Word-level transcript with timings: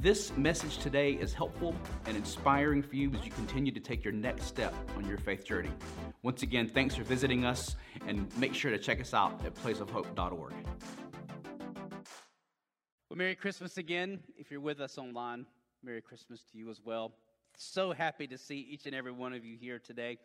this 0.00 0.34
message 0.38 0.78
today 0.78 1.12
is 1.12 1.34
helpful 1.34 1.74
and 2.06 2.16
inspiring 2.16 2.82
for 2.82 2.96
you 2.96 3.12
as 3.12 3.22
you 3.22 3.30
continue 3.30 3.70
to 3.70 3.80
take 3.80 4.02
your 4.02 4.14
next 4.14 4.44
step 4.46 4.74
on 4.96 5.06
your 5.06 5.18
faith 5.18 5.44
journey. 5.44 5.70
Once 6.22 6.42
again, 6.42 6.66
thanks 6.66 6.94
for 6.94 7.02
visiting 7.02 7.44
us 7.44 7.76
and 8.06 8.26
make 8.38 8.54
sure 8.54 8.70
to 8.70 8.78
check 8.78 8.98
us 8.98 9.12
out 9.12 9.44
at 9.44 9.54
placeofhope.org. 9.56 10.54
Well, 13.10 13.16
Merry 13.16 13.34
Christmas 13.34 13.76
again. 13.76 14.20
If 14.38 14.50
you're 14.50 14.60
with 14.60 14.80
us 14.80 14.96
online, 14.96 15.44
Merry 15.82 16.00
Christmas 16.00 16.40
to 16.50 16.58
you 16.58 16.70
as 16.70 16.80
well. 16.82 17.12
So 17.58 17.92
happy 17.92 18.26
to 18.28 18.38
see 18.38 18.66
each 18.70 18.86
and 18.86 18.94
every 18.94 19.12
one 19.12 19.34
of 19.34 19.44
you 19.44 19.58
here 19.58 19.78
today. 19.78 20.16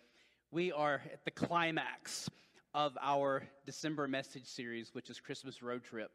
We 0.51 0.71
are 0.71 1.01
at 1.11 1.25
the 1.25 1.31
climax 1.31 2.29
of 2.73 2.97
our 3.01 3.43
December 3.65 4.07
message 4.07 4.45
series, 4.45 4.93
which 4.93 5.09
is 5.09 5.19
Christmas 5.19 5.61
Road 5.61 5.83
Trip. 5.83 6.11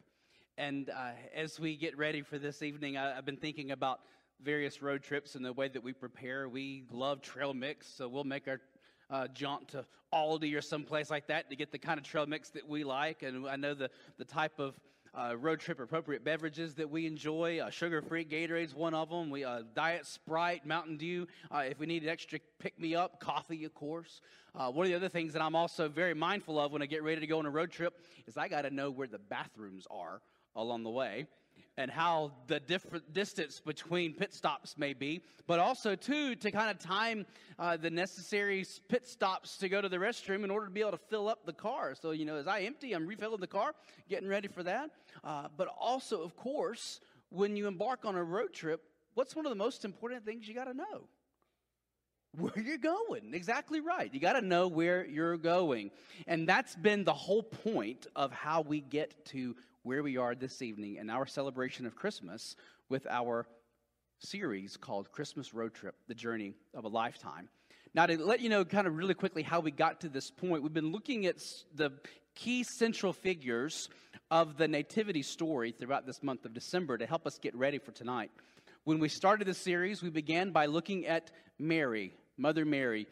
And 0.60 0.90
uh, 0.90 1.12
as 1.34 1.58
we 1.58 1.74
get 1.74 1.96
ready 1.96 2.20
for 2.20 2.36
this 2.36 2.60
evening, 2.60 2.98
I, 2.98 3.14
have 3.14 3.24
been 3.24 3.38
thinking 3.38 3.70
about 3.70 4.00
various 4.44 4.82
road 4.82 5.02
trips 5.02 5.34
and 5.34 5.42
the 5.42 5.54
way 5.54 5.68
that 5.68 5.82
we 5.82 5.94
prepare. 5.94 6.50
We 6.50 6.82
love 6.92 7.22
trail 7.22 7.54
mix, 7.54 7.86
so 7.86 8.06
we'll 8.06 8.24
make 8.24 8.46
our 8.46 8.60
uh, 9.08 9.28
jaunt 9.28 9.68
to 9.68 9.86
Aldi 10.12 10.54
or 10.54 10.60
someplace 10.60 11.10
like 11.10 11.28
that 11.28 11.48
to 11.48 11.56
get 11.56 11.72
the 11.72 11.78
kind 11.78 11.98
of 11.98 12.04
trail 12.04 12.26
mix 12.26 12.50
that 12.50 12.68
we 12.68 12.84
like. 12.84 13.22
And 13.22 13.48
I 13.48 13.56
know 13.56 13.72
the, 13.72 13.88
the 14.18 14.24
type 14.26 14.58
of 14.58 14.78
uh, 15.18 15.34
road 15.34 15.60
trip 15.60 15.80
appropriate 15.80 16.24
beverages 16.24 16.74
that 16.74 16.90
we 16.90 17.06
enjoy. 17.06 17.60
Uh, 17.60 17.70
Sugar 17.70 18.02
free 18.02 18.26
Gatorade's 18.26 18.74
one 18.74 18.92
of 18.92 19.08
them. 19.08 19.30
We 19.30 19.44
uh, 19.44 19.62
Diet 19.74 20.04
Sprite, 20.04 20.66
Mountain 20.66 20.98
Dew. 20.98 21.26
Uh, 21.50 21.62
if 21.70 21.78
we 21.78 21.86
need 21.86 22.02
an 22.02 22.10
extra 22.10 22.38
pick 22.58 22.78
me 22.78 22.94
up, 22.94 23.18
coffee, 23.18 23.64
of 23.64 23.72
course. 23.72 24.20
Uh, 24.54 24.70
one 24.70 24.84
of 24.84 24.90
the 24.90 24.96
other 24.96 25.08
things 25.08 25.32
that 25.32 25.40
I'm 25.40 25.56
also 25.56 25.88
very 25.88 26.12
mindful 26.12 26.60
of 26.60 26.70
when 26.70 26.82
I 26.82 26.86
get 26.86 27.02
ready 27.02 27.22
to 27.22 27.26
go 27.26 27.38
on 27.38 27.46
a 27.46 27.50
road 27.50 27.70
trip 27.70 27.94
is 28.26 28.36
I 28.36 28.46
got 28.46 28.62
to 28.62 28.70
know 28.70 28.90
where 28.90 29.06
the 29.06 29.18
bathrooms 29.18 29.86
are 29.90 30.20
along 30.56 30.82
the 30.82 30.90
way 30.90 31.26
and 31.76 31.90
how 31.90 32.32
the 32.46 32.60
different 32.60 33.12
distance 33.14 33.60
between 33.60 34.12
pit 34.12 34.34
stops 34.34 34.76
may 34.76 34.92
be, 34.92 35.22
but 35.46 35.58
also 35.58 35.94
too 35.94 36.34
to 36.34 36.50
kind 36.50 36.70
of 36.70 36.78
time 36.78 37.24
uh, 37.58 37.76
the 37.76 37.88
necessary 37.88 38.66
pit 38.88 39.08
stops 39.08 39.56
to 39.56 39.68
go 39.68 39.80
to 39.80 39.88
the 39.88 39.96
restroom 39.96 40.44
in 40.44 40.50
order 40.50 40.66
to 40.66 40.72
be 40.72 40.80
able 40.80 40.90
to 40.90 40.98
fill 40.98 41.28
up 41.28 41.46
the 41.46 41.52
car. 41.52 41.94
So 41.94 42.10
you 42.10 42.24
know, 42.24 42.36
as 42.36 42.46
I 42.46 42.60
empty, 42.60 42.92
I'm 42.92 43.06
refilling 43.06 43.40
the 43.40 43.46
car, 43.46 43.72
getting 44.08 44.28
ready 44.28 44.48
for 44.48 44.62
that. 44.62 44.90
Uh, 45.24 45.48
but 45.56 45.68
also, 45.68 46.22
of 46.22 46.36
course, 46.36 47.00
when 47.30 47.56
you 47.56 47.66
embark 47.66 48.04
on 48.04 48.14
a 48.14 48.22
road 48.22 48.52
trip, 48.52 48.82
what's 49.14 49.34
one 49.34 49.46
of 49.46 49.50
the 49.50 49.56
most 49.56 49.84
important 49.84 50.24
things 50.24 50.46
you 50.46 50.54
got 50.54 50.64
to 50.64 50.74
know? 50.74 51.08
where 52.38 52.52
you're 52.56 52.78
going. 52.78 53.34
Exactly 53.34 53.80
right. 53.80 54.12
You 54.14 54.20
got 54.20 54.34
to 54.34 54.40
know 54.40 54.68
where 54.68 55.04
you're 55.04 55.36
going. 55.36 55.90
And 56.28 56.48
that's 56.48 56.76
been 56.76 57.02
the 57.02 57.12
whole 57.12 57.42
point 57.42 58.06
of 58.14 58.30
how 58.30 58.60
we 58.60 58.80
get 58.80 59.24
to 59.26 59.56
where 59.82 60.02
we 60.02 60.18
are 60.18 60.34
this 60.34 60.60
evening 60.60 60.96
in 60.96 61.08
our 61.08 61.24
celebration 61.24 61.86
of 61.86 61.96
Christmas 61.96 62.54
with 62.90 63.06
our 63.08 63.46
series 64.18 64.76
called 64.76 65.10
Christmas 65.10 65.54
Road 65.54 65.72
Trip 65.72 65.94
The 66.06 66.14
Journey 66.14 66.52
of 66.74 66.84
a 66.84 66.88
Lifetime. 66.88 67.48
Now, 67.94 68.04
to 68.04 68.22
let 68.22 68.40
you 68.40 68.50
know 68.50 68.64
kind 68.64 68.86
of 68.86 68.96
really 68.96 69.14
quickly 69.14 69.42
how 69.42 69.60
we 69.60 69.70
got 69.70 70.02
to 70.02 70.10
this 70.10 70.30
point, 70.30 70.62
we've 70.62 70.74
been 70.74 70.92
looking 70.92 71.24
at 71.24 71.42
the 71.74 71.92
key 72.34 72.62
central 72.62 73.14
figures 73.14 73.88
of 74.30 74.58
the 74.58 74.68
Nativity 74.68 75.22
story 75.22 75.72
throughout 75.72 76.06
this 76.06 76.22
month 76.22 76.44
of 76.44 76.52
December 76.52 76.98
to 76.98 77.06
help 77.06 77.26
us 77.26 77.38
get 77.38 77.54
ready 77.56 77.78
for 77.78 77.92
tonight. 77.92 78.30
When 78.84 78.98
we 78.98 79.08
started 79.08 79.46
the 79.46 79.54
series, 79.54 80.02
we 80.02 80.10
began 80.10 80.50
by 80.50 80.66
looking 80.66 81.06
at 81.06 81.30
Mary, 81.58 82.14
Mother 82.36 82.66
Mary. 82.66 83.06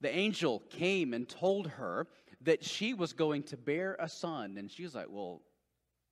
The 0.00 0.16
angel 0.16 0.62
came 0.70 1.12
and 1.12 1.28
told 1.28 1.66
her 1.66 2.06
that 2.42 2.64
she 2.64 2.94
was 2.94 3.12
going 3.12 3.42
to 3.44 3.56
bear 3.56 3.96
a 3.98 4.08
son. 4.08 4.56
And 4.58 4.70
she 4.70 4.84
was 4.84 4.94
like, 4.94 5.06
Well, 5.10 5.42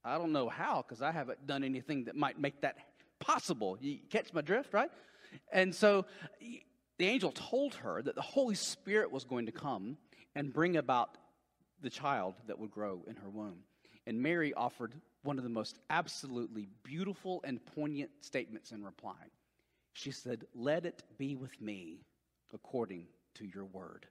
I 0.07 0.19
don't 0.19 0.33
know 0.33 0.49
how 0.49 0.83
because 0.83 1.03
I 1.03 1.11
haven't 1.11 1.47
done 1.47 1.65
anything 1.65 2.05
that 2.05 2.15
might 2.15 2.39
make 2.39 2.61
that 2.61 2.77
possible. 3.19 3.77
You 3.81 3.99
catch 4.09 4.33
my 4.33 4.41
drift, 4.41 4.73
right? 4.73 4.91
And 5.53 5.75
so 5.75 6.07
the 6.99 7.07
angel 7.07 7.33
told 7.33 7.75
her 7.75 8.01
that 8.03 8.15
the 8.15 8.23
Holy 8.23 8.55
Spirit 8.55 9.11
was 9.11 9.25
going 9.25 9.47
to 9.47 9.53
come 9.53 9.99
and 10.37 10.53
bring 10.53 10.77
about 10.77 11.19
the 11.83 11.91
child 11.91 12.35
that 12.47 12.59
would 12.59 12.71
grow 12.71 13.03
in 13.09 13.17
her 13.17 13.29
womb. 13.29 13.59
And 14.07 14.23
Mary 14.23 14.55
offered 14.55 14.95
one 15.25 15.39
of 15.39 15.45
the 15.45 15.51
most 15.51 15.79
absolutely 15.91 16.69
beautiful 16.85 17.41
and 17.45 17.65
poignant 17.75 18.11
statements 18.21 18.71
in 18.71 18.85
reply. 18.85 19.17
She 19.93 20.13
said, 20.13 20.45
Let 20.55 20.87
it 20.87 21.03
be 21.19 21.35
with 21.35 21.61
me 21.61 22.07
according 22.55 23.07
to 23.35 23.45
your 23.45 23.65
word 23.65 24.07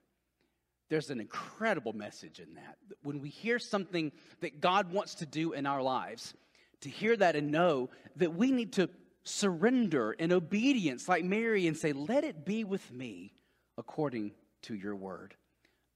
there's 0.88 1.10
an 1.10 1.20
incredible 1.20 1.92
message 1.92 2.40
in 2.40 2.54
that. 2.54 2.76
When 3.02 3.20
we 3.20 3.28
hear 3.28 3.58
something 3.58 4.12
that 4.40 4.60
God 4.60 4.92
wants 4.92 5.16
to 5.16 5.26
do 5.26 5.52
in 5.52 5.66
our 5.66 5.82
lives, 5.82 6.34
to 6.82 6.88
hear 6.88 7.16
that 7.16 7.36
and 7.36 7.50
know 7.50 7.90
that 8.16 8.34
we 8.34 8.52
need 8.52 8.74
to 8.74 8.88
surrender 9.24 10.12
in 10.12 10.32
obedience 10.32 11.08
like 11.08 11.24
Mary 11.24 11.66
and 11.66 11.76
say, 11.76 11.92
Let 11.92 12.24
it 12.24 12.44
be 12.44 12.64
with 12.64 12.92
me 12.92 13.32
according 13.76 14.32
to 14.62 14.74
your 14.74 14.94
word. 14.94 15.34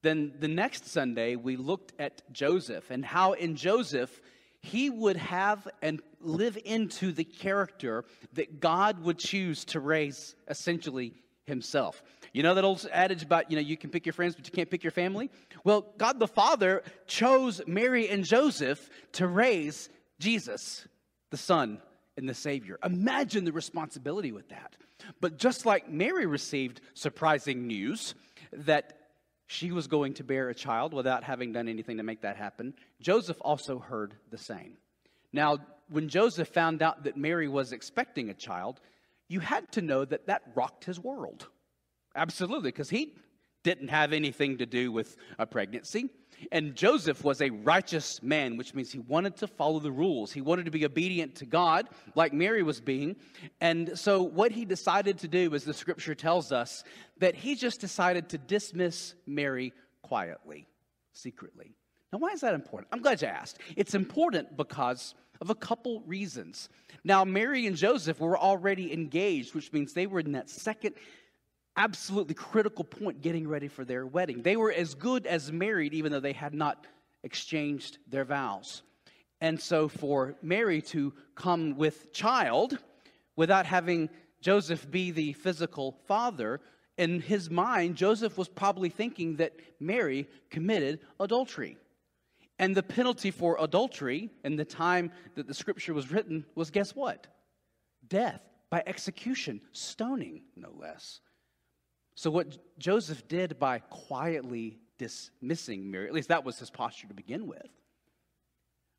Then 0.02 0.32
the 0.38 0.48
next 0.48 0.88
Sunday, 0.88 1.36
we 1.36 1.56
looked 1.56 1.92
at 2.00 2.22
Joseph 2.32 2.90
and 2.90 3.04
how 3.04 3.34
in 3.34 3.54
Joseph, 3.54 4.20
he 4.62 4.90
would 4.90 5.16
have 5.16 5.66
and 5.82 6.00
live 6.20 6.58
into 6.64 7.12
the 7.12 7.24
character 7.24 8.04
that 8.34 8.60
God 8.60 9.02
would 9.02 9.18
choose 9.18 9.64
to 9.66 9.80
raise 9.80 10.34
essentially 10.48 11.14
himself. 11.46 12.02
You 12.32 12.42
know 12.42 12.54
that 12.54 12.64
old 12.64 12.86
adage 12.92 13.22
about, 13.22 13.50
you 13.50 13.56
know, 13.56 13.62
you 13.62 13.76
can 13.76 13.90
pick 13.90 14.06
your 14.06 14.12
friends, 14.12 14.34
but 14.36 14.46
you 14.46 14.52
can't 14.52 14.70
pick 14.70 14.84
your 14.84 14.92
family? 14.92 15.30
Well, 15.64 15.86
God 15.98 16.18
the 16.18 16.28
Father 16.28 16.82
chose 17.06 17.60
Mary 17.66 18.08
and 18.08 18.24
Joseph 18.24 18.88
to 19.12 19.26
raise 19.26 19.88
Jesus, 20.18 20.86
the 21.30 21.36
Son 21.36 21.80
and 22.16 22.28
the 22.28 22.34
Savior. 22.34 22.78
Imagine 22.84 23.44
the 23.44 23.52
responsibility 23.52 24.32
with 24.32 24.48
that. 24.50 24.76
But 25.20 25.38
just 25.38 25.66
like 25.66 25.90
Mary 25.90 26.26
received 26.26 26.80
surprising 26.94 27.66
news 27.66 28.14
that 28.52 28.98
she 29.46 29.72
was 29.72 29.88
going 29.88 30.14
to 30.14 30.24
bear 30.24 30.48
a 30.48 30.54
child 30.54 30.94
without 30.94 31.24
having 31.24 31.52
done 31.52 31.68
anything 31.68 31.96
to 31.96 32.02
make 32.02 32.22
that 32.22 32.36
happen, 32.36 32.74
Joseph 33.00 33.38
also 33.40 33.78
heard 33.78 34.14
the 34.30 34.38
same. 34.38 34.76
Now, 35.32 35.58
when 35.88 36.08
Joseph 36.08 36.48
found 36.48 36.82
out 36.82 37.04
that 37.04 37.16
Mary 37.16 37.48
was 37.48 37.72
expecting 37.72 38.30
a 38.30 38.34
child, 38.34 38.80
you 39.30 39.40
had 39.40 39.70
to 39.72 39.80
know 39.80 40.04
that 40.04 40.26
that 40.26 40.42
rocked 40.54 40.84
his 40.84 40.98
world. 40.98 41.46
Absolutely, 42.16 42.72
because 42.72 42.90
he 42.90 43.14
didn't 43.62 43.88
have 43.88 44.12
anything 44.12 44.58
to 44.58 44.66
do 44.66 44.90
with 44.90 45.16
a 45.38 45.46
pregnancy. 45.46 46.10
And 46.50 46.74
Joseph 46.74 47.22
was 47.22 47.40
a 47.40 47.50
righteous 47.50 48.22
man, 48.22 48.56
which 48.56 48.74
means 48.74 48.90
he 48.90 48.98
wanted 48.98 49.36
to 49.36 49.46
follow 49.46 49.78
the 49.78 49.92
rules. 49.92 50.32
He 50.32 50.40
wanted 50.40 50.64
to 50.64 50.70
be 50.70 50.84
obedient 50.84 51.36
to 51.36 51.46
God, 51.46 51.88
like 52.14 52.32
Mary 52.32 52.62
was 52.62 52.80
being. 52.80 53.16
And 53.60 53.96
so, 53.98 54.22
what 54.22 54.50
he 54.50 54.64
decided 54.64 55.18
to 55.18 55.28
do, 55.28 55.54
as 55.54 55.64
the 55.64 55.74
scripture 55.74 56.14
tells 56.14 56.50
us, 56.50 56.82
that 57.18 57.36
he 57.36 57.54
just 57.54 57.80
decided 57.80 58.30
to 58.30 58.38
dismiss 58.38 59.14
Mary 59.26 59.72
quietly, 60.02 60.66
secretly. 61.12 61.76
Now, 62.12 62.18
why 62.18 62.30
is 62.30 62.40
that 62.40 62.54
important? 62.54 62.88
I'm 62.92 63.02
glad 63.02 63.22
you 63.22 63.28
asked. 63.28 63.58
It's 63.76 63.94
important 63.94 64.56
because 64.56 65.14
of 65.40 65.50
a 65.50 65.54
couple 65.54 66.00
reasons. 66.02 66.68
Now, 67.02 67.24
Mary 67.24 67.66
and 67.66 67.76
Joseph 67.76 68.20
were 68.20 68.38
already 68.38 68.92
engaged, 68.92 69.54
which 69.54 69.72
means 69.72 69.92
they 69.92 70.06
were 70.06 70.20
in 70.20 70.32
that 70.32 70.50
second 70.50 70.94
absolutely 71.76 72.34
critical 72.34 72.84
point 72.84 73.22
getting 73.22 73.48
ready 73.48 73.68
for 73.68 73.84
their 73.84 74.06
wedding. 74.06 74.42
They 74.42 74.56
were 74.56 74.72
as 74.72 74.94
good 74.94 75.26
as 75.26 75.50
married, 75.50 75.94
even 75.94 76.12
though 76.12 76.20
they 76.20 76.32
had 76.32 76.52
not 76.52 76.86
exchanged 77.22 77.98
their 78.08 78.24
vows. 78.24 78.82
And 79.40 79.58
so, 79.58 79.88
for 79.88 80.34
Mary 80.42 80.82
to 80.82 81.14
come 81.34 81.76
with 81.76 82.12
child 82.12 82.78
without 83.36 83.64
having 83.64 84.10
Joseph 84.42 84.90
be 84.90 85.10
the 85.10 85.32
physical 85.32 85.96
father, 86.06 86.60
in 86.98 87.20
his 87.20 87.48
mind, 87.48 87.96
Joseph 87.96 88.36
was 88.36 88.48
probably 88.48 88.90
thinking 88.90 89.36
that 89.36 89.54
Mary 89.78 90.28
committed 90.50 91.00
adultery. 91.18 91.78
And 92.60 92.76
the 92.76 92.82
penalty 92.82 93.30
for 93.30 93.56
adultery 93.58 94.28
in 94.44 94.56
the 94.56 94.66
time 94.66 95.12
that 95.34 95.48
the 95.48 95.54
scripture 95.54 95.94
was 95.94 96.12
written 96.12 96.44
was 96.54 96.70
guess 96.70 96.94
what? 96.94 97.26
Death 98.06 98.42
by 98.68 98.82
execution, 98.86 99.62
stoning, 99.72 100.42
no 100.54 100.70
less. 100.78 101.20
So, 102.16 102.30
what 102.30 102.58
Joseph 102.78 103.26
did 103.28 103.58
by 103.58 103.78
quietly 103.78 104.78
dismissing 104.98 105.90
Mary, 105.90 106.06
at 106.06 106.12
least 106.12 106.28
that 106.28 106.44
was 106.44 106.58
his 106.58 106.68
posture 106.68 107.08
to 107.08 107.14
begin 107.14 107.46
with, 107.46 107.70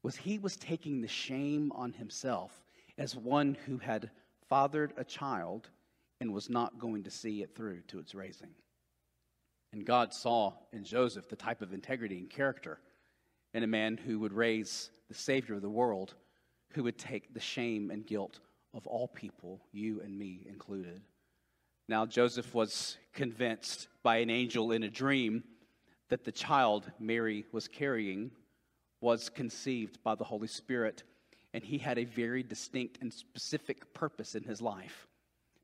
was 0.02 0.16
he 0.16 0.40
was 0.40 0.58
taking 0.58 1.00
the 1.00 1.08
shame 1.08 1.72
on 1.76 1.94
himself 1.94 2.64
as 2.98 3.16
one 3.16 3.56
who 3.68 3.78
had 3.78 4.10
fathered 4.50 4.92
a 4.98 5.04
child 5.04 5.70
and 6.20 6.34
was 6.34 6.50
not 6.50 6.80
going 6.80 7.04
to 7.04 7.12
see 7.12 7.44
it 7.44 7.56
through 7.56 7.82
to 7.90 8.00
its 8.00 8.16
raising. 8.16 8.56
And 9.72 9.86
God 9.86 10.16
saw 10.16 10.54
in 10.74 10.84
Joseph 10.84 11.30
the 11.30 11.36
type 11.36 11.62
of 11.62 11.74
integrity 11.74 12.18
and 12.18 12.28
character 12.28 12.80
in 13.54 13.64
a 13.64 13.68
man 13.68 13.98
who 13.98 14.20
would 14.20 14.34
raise 14.34 14.92
the 15.08 15.14
Savior 15.14 15.56
of 15.56 15.62
the 15.62 15.70
world, 15.70 16.16
who 16.74 16.84
would 16.84 16.98
take 16.98 17.34
the 17.34 17.40
shame 17.40 17.92
and 17.92 18.06
guilt 18.06 18.40
of 18.74 18.88
all 18.88 19.08
people, 19.08 19.62
you 19.72 20.02
and 20.02 20.18
me 20.18 20.46
included. 20.48 21.02
Now, 21.90 22.06
Joseph 22.06 22.54
was 22.54 22.98
convinced 23.14 23.88
by 24.04 24.18
an 24.18 24.30
angel 24.30 24.72
in 24.72 24.84
a 24.84 24.90
dream 24.90 25.44
that 26.10 26.24
the 26.24 26.32
child 26.32 26.90
Mary 27.00 27.46
was 27.52 27.68
carrying 27.68 28.32
was 29.02 29.30
conceived 29.30 30.02
by 30.04 30.16
the 30.16 30.24
Holy 30.24 30.48
Spirit, 30.48 31.04
and 31.54 31.64
he 31.64 31.78
had 31.78 31.98
a 31.98 32.06
very 32.06 32.44
distinct 32.44 33.00
and 33.02 33.12
specific 33.12 33.94
purpose 33.94 34.36
in 34.36 34.44
his 34.44 34.62
life 34.62 35.08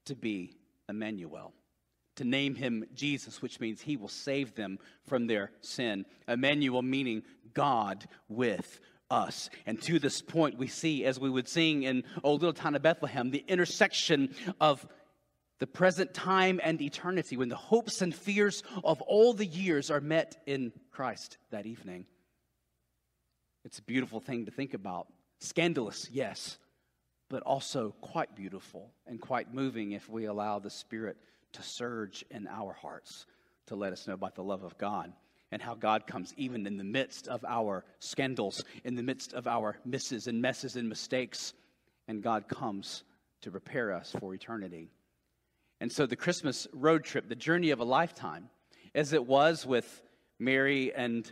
to 0.05 0.15
be 0.15 0.57
Emmanuel 0.89 1.53
to 2.17 2.25
name 2.25 2.55
him 2.55 2.85
Jesus, 2.93 3.41
which 3.41 3.59
means 3.59 3.81
he 3.81 3.97
will 3.97 4.07
save 4.07 4.55
them 4.55 4.77
from 5.07 5.27
their 5.27 5.51
sin. 5.61 6.05
Emmanuel 6.27 6.81
meaning 6.81 7.23
God 7.53 8.07
with 8.27 8.79
us. 9.09 9.49
And 9.65 9.81
to 9.83 9.99
this 9.99 10.21
point, 10.21 10.57
we 10.57 10.67
see, 10.67 11.05
as 11.05 11.19
we 11.19 11.29
would 11.29 11.47
sing 11.47 11.83
in 11.83 12.03
O 12.23 12.33
Little 12.33 12.53
Town 12.53 12.75
of 12.75 12.81
Bethlehem, 12.81 13.31
the 13.31 13.45
intersection 13.47 14.35
of 14.59 14.85
the 15.59 15.67
present 15.67 16.13
time 16.13 16.59
and 16.63 16.81
eternity 16.81 17.37
when 17.37 17.49
the 17.49 17.55
hopes 17.55 18.01
and 18.01 18.13
fears 18.13 18.61
of 18.83 19.01
all 19.01 19.33
the 19.33 19.45
years 19.45 19.89
are 19.89 20.01
met 20.01 20.37
in 20.45 20.71
Christ 20.91 21.37
that 21.51 21.65
evening. 21.65 22.05
It's 23.65 23.79
a 23.79 23.83
beautiful 23.83 24.19
thing 24.19 24.45
to 24.45 24.51
think 24.51 24.73
about. 24.73 25.07
Scandalous, 25.39 26.09
yes, 26.11 26.57
but 27.29 27.43
also 27.43 27.95
quite 28.01 28.35
beautiful 28.35 28.91
and 29.05 29.19
quite 29.19 29.53
moving 29.53 29.91
if 29.91 30.09
we 30.09 30.25
allow 30.25 30.59
the 30.59 30.69
Spirit 30.69 31.17
to 31.53 31.63
surge 31.63 32.25
in 32.29 32.47
our 32.47 32.73
hearts 32.73 33.25
to 33.67 33.75
let 33.75 33.93
us 33.93 34.07
know 34.07 34.13
about 34.13 34.35
the 34.35 34.43
love 34.43 34.63
of 34.63 34.77
God 34.77 35.13
and 35.51 35.61
how 35.61 35.75
God 35.75 36.07
comes 36.07 36.33
even 36.37 36.67
in 36.67 36.77
the 36.77 36.83
midst 36.83 37.27
of 37.27 37.45
our 37.45 37.85
scandals, 37.99 38.63
in 38.83 38.95
the 38.95 39.03
midst 39.03 39.33
of 39.33 39.47
our 39.47 39.77
misses 39.85 40.27
and 40.27 40.41
messes 40.41 40.75
and 40.75 40.89
mistakes, 40.89 41.53
and 42.07 42.21
God 42.21 42.47
comes 42.47 43.03
to 43.41 43.51
prepare 43.51 43.93
us 43.93 44.13
for 44.19 44.33
eternity. 44.33 44.89
And 45.79 45.91
so 45.91 46.05
the 46.05 46.15
Christmas 46.15 46.67
road 46.73 47.03
trip, 47.03 47.29
the 47.29 47.35
journey 47.35 47.69
of 47.69 47.79
a 47.79 47.85
lifetime, 47.85 48.49
as 48.95 49.13
it 49.13 49.25
was 49.25 49.65
with 49.65 50.01
Mary 50.39 50.93
and 50.93 51.31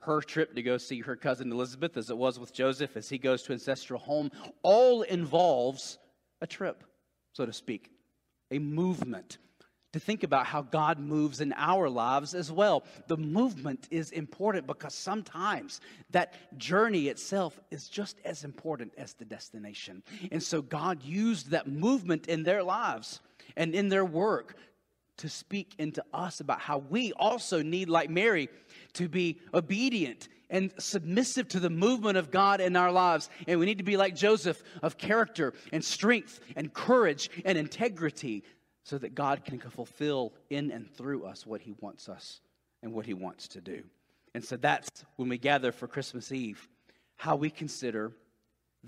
her 0.00 0.20
trip 0.20 0.54
to 0.54 0.62
go 0.62 0.76
see 0.76 1.00
her 1.00 1.16
cousin 1.16 1.50
Elizabeth, 1.50 1.96
as 1.96 2.10
it 2.10 2.16
was 2.16 2.38
with 2.38 2.52
Joseph 2.52 2.96
as 2.96 3.08
he 3.08 3.18
goes 3.18 3.42
to 3.42 3.52
ancestral 3.52 3.98
home, 3.98 4.30
all 4.62 5.02
involves 5.02 5.98
a 6.40 6.46
trip, 6.46 6.84
so 7.32 7.46
to 7.46 7.52
speak, 7.52 7.90
a 8.50 8.58
movement 8.58 9.38
to 9.96 10.00
think 10.00 10.24
about 10.24 10.44
how 10.44 10.60
God 10.60 10.98
moves 10.98 11.40
in 11.40 11.54
our 11.56 11.88
lives 11.88 12.34
as 12.34 12.52
well. 12.52 12.84
The 13.06 13.16
movement 13.16 13.88
is 13.90 14.10
important 14.10 14.66
because 14.66 14.92
sometimes 14.92 15.80
that 16.10 16.34
journey 16.58 17.08
itself 17.08 17.58
is 17.70 17.88
just 17.88 18.20
as 18.22 18.44
important 18.44 18.92
as 18.98 19.14
the 19.14 19.24
destination. 19.24 20.02
And 20.30 20.42
so 20.42 20.60
God 20.60 21.02
used 21.02 21.50
that 21.52 21.66
movement 21.66 22.26
in 22.26 22.42
their 22.42 22.62
lives 22.62 23.20
and 23.56 23.74
in 23.74 23.88
their 23.88 24.04
work 24.04 24.56
to 25.16 25.30
speak 25.30 25.74
into 25.78 26.04
us 26.12 26.40
about 26.40 26.60
how 26.60 26.76
we 26.76 27.14
also 27.14 27.62
need, 27.62 27.88
like 27.88 28.10
Mary, 28.10 28.50
to 28.92 29.08
be 29.08 29.40
obedient 29.54 30.28
and 30.50 30.74
submissive 30.78 31.48
to 31.48 31.58
the 31.58 31.70
movement 31.70 32.18
of 32.18 32.30
God 32.30 32.60
in 32.60 32.76
our 32.76 32.92
lives. 32.92 33.30
And 33.48 33.58
we 33.58 33.64
need 33.64 33.78
to 33.78 33.84
be 33.84 33.96
like 33.96 34.14
Joseph 34.14 34.62
of 34.82 34.98
character 34.98 35.54
and 35.72 35.82
strength 35.82 36.40
and 36.54 36.70
courage 36.70 37.30
and 37.46 37.56
integrity 37.56 38.44
so 38.86 38.98
that 38.98 39.16
God 39.16 39.44
can 39.44 39.58
fulfill 39.58 40.32
in 40.48 40.70
and 40.70 40.88
through 40.88 41.24
us 41.24 41.44
what 41.44 41.60
He 41.60 41.74
wants 41.80 42.08
us 42.08 42.40
and 42.84 42.92
what 42.92 43.04
He 43.04 43.14
wants 43.14 43.48
to 43.48 43.60
do. 43.60 43.82
And 44.32 44.44
so 44.44 44.56
that's 44.56 44.88
when 45.16 45.28
we 45.28 45.38
gather 45.38 45.72
for 45.72 45.88
Christmas 45.88 46.30
Eve, 46.30 46.68
how 47.16 47.34
we 47.34 47.50
consider 47.50 48.12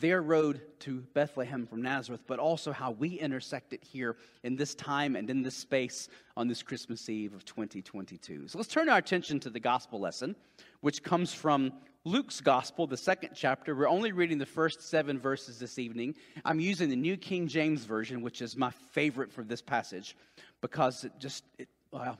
their 0.00 0.23
road 0.23 0.61
to 0.81 1.00
Bethlehem 1.15 1.67
from 1.67 1.83
Nazareth, 1.83 2.23
but 2.27 2.39
also 2.39 2.73
how 2.73 2.93
we 2.93 3.11
intersect 3.11 3.73
it 3.73 3.83
here 3.83 4.17
in 4.43 4.56
this 4.56 4.75
time 4.75 5.17
and 5.17 5.29
in 5.29 5.43
this 5.43 5.56
space 5.56 6.09
on 6.37 6.49
this 6.49 6.62
Christmas 6.62 7.09
Eve 7.09 7.35
of 7.35 7.45
2022. 7.45 8.49
So 8.49 8.59
let's 8.59 8.69
turn 8.69 8.89
our 8.89 8.99
attention 8.99 9.41
to 9.41 9.50
the 9.50 9.61
gospel 9.61 10.00
lesson, 10.00 10.37
which 10.81 11.03
comes 11.03 11.33
from 11.33 11.73
Luke's 12.05 12.41
gospel, 12.41 12.87
the 12.87 12.97
second 12.97 13.31
chapter. 13.35 13.75
We're 13.75 13.89
only 13.89 14.12
reading 14.12 14.39
the 14.39 14.47
first 14.47 14.83
seven 14.83 15.19
verses 15.19 15.59
this 15.59 15.79
evening. 15.79 16.15
I'm 16.45 16.61
using 16.61 16.89
the 16.89 16.97
New 16.97 17.17
King 17.17 17.49
James 17.49 17.85
Version, 17.85 18.23
which 18.23 18.41
is 18.41 18.56
my 18.56 18.71
favorite 18.93 19.33
for 19.33 19.43
this 19.43 19.61
passage 19.61 20.17
because 20.61 21.05
it 21.05 21.12
just, 21.19 21.45
it, 21.59 21.69
well, 21.91 22.19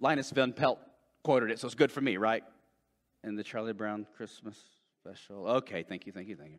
Linus 0.00 0.30
Van 0.30 0.52
Pelt 0.52 0.78
quoted 1.22 1.50
it, 1.50 1.60
so 1.60 1.66
it's 1.66 1.76
good 1.76 1.92
for 1.92 2.00
me, 2.00 2.16
right? 2.16 2.42
And 3.22 3.38
the 3.38 3.44
Charlie 3.44 3.72
Brown 3.72 4.06
Christmas 4.16 4.58
special. 5.02 5.46
Okay, 5.48 5.82
thank 5.82 6.06
you, 6.06 6.12
thank 6.12 6.28
you, 6.28 6.36
thank 6.36 6.52
you. 6.52 6.58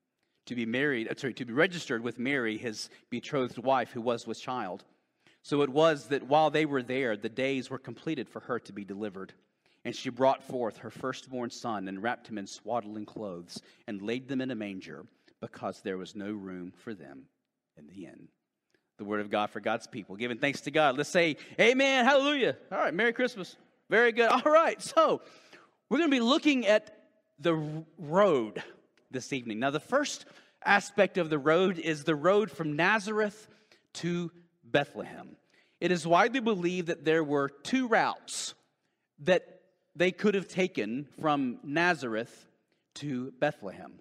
To 0.47 0.55
be 0.55 0.65
married, 0.65 1.07
uh, 1.07 1.13
sorry, 1.15 1.33
to 1.35 1.45
be 1.45 1.53
registered 1.53 2.01
with 2.03 2.17
Mary, 2.17 2.57
his 2.57 2.89
betrothed 3.09 3.57
wife, 3.59 3.91
who 3.91 4.01
was 4.01 4.25
with 4.25 4.41
child. 4.41 4.83
So 5.43 5.61
it 5.61 5.69
was 5.69 6.07
that 6.07 6.23
while 6.23 6.49
they 6.49 6.65
were 6.65 6.83
there, 6.83 7.15
the 7.15 7.29
days 7.29 7.69
were 7.69 7.79
completed 7.79 8.29
for 8.29 8.41
her 8.41 8.59
to 8.59 8.73
be 8.73 8.83
delivered. 8.83 9.33
And 9.83 9.95
she 9.95 10.09
brought 10.09 10.43
forth 10.43 10.77
her 10.77 10.91
firstborn 10.91 11.49
son 11.49 11.87
and 11.87 12.03
wrapped 12.03 12.27
him 12.27 12.37
in 12.37 12.45
swaddling 12.45 13.05
clothes 13.05 13.61
and 13.87 14.01
laid 14.01 14.27
them 14.27 14.41
in 14.41 14.51
a 14.51 14.55
manger 14.55 15.05
because 15.41 15.81
there 15.81 15.97
was 15.97 16.15
no 16.15 16.31
room 16.31 16.71
for 16.83 16.93
them 16.93 17.23
in 17.77 17.87
the 17.87 18.05
inn. 18.05 18.27
The 18.99 19.05
word 19.05 19.21
of 19.21 19.31
God 19.31 19.49
for 19.49 19.59
God's 19.59 19.87
people. 19.87 20.15
Giving 20.15 20.37
thanks 20.37 20.61
to 20.61 20.71
God. 20.71 20.97
Let's 20.97 21.09
say, 21.09 21.37
Amen, 21.59 22.05
hallelujah. 22.05 22.55
All 22.71 22.77
right, 22.77 22.93
Merry 22.93 23.13
Christmas. 23.13 23.55
Very 23.89 24.11
good. 24.11 24.29
All 24.29 24.51
right, 24.51 24.79
so 24.79 25.21
we're 25.89 25.97
going 25.97 26.11
to 26.11 26.15
be 26.15 26.21
looking 26.21 26.67
at 26.67 26.95
the 27.39 27.83
road 27.97 28.61
this 29.11 29.33
evening. 29.33 29.59
Now, 29.59 29.69
the 29.69 29.79
first 29.79 30.25
aspect 30.63 31.17
of 31.17 31.29
the 31.29 31.39
road 31.39 31.77
is 31.79 32.03
the 32.03 32.15
road 32.15 32.51
from 32.51 32.75
Nazareth 32.75 33.47
to 33.95 34.31
Bethlehem. 34.63 35.35
It 35.79 35.91
is 35.91 36.05
widely 36.05 36.39
believed 36.39 36.87
that 36.87 37.05
there 37.05 37.23
were 37.23 37.49
two 37.49 37.87
routes 37.87 38.53
that 39.19 39.61
they 39.95 40.11
could 40.11 40.35
have 40.35 40.47
taken 40.47 41.07
from 41.19 41.59
Nazareth 41.63 42.47
to 42.95 43.31
Bethlehem. 43.39 43.93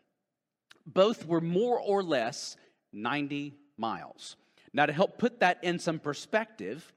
Both 0.86 1.26
were 1.26 1.40
more 1.40 1.80
or 1.80 2.02
less 2.02 2.56
90 2.92 3.54
miles. 3.76 4.36
Now, 4.72 4.86
to 4.86 4.92
help 4.92 5.18
put 5.18 5.40
that 5.40 5.62
in 5.64 5.78
some 5.78 5.98
perspective, 5.98 6.92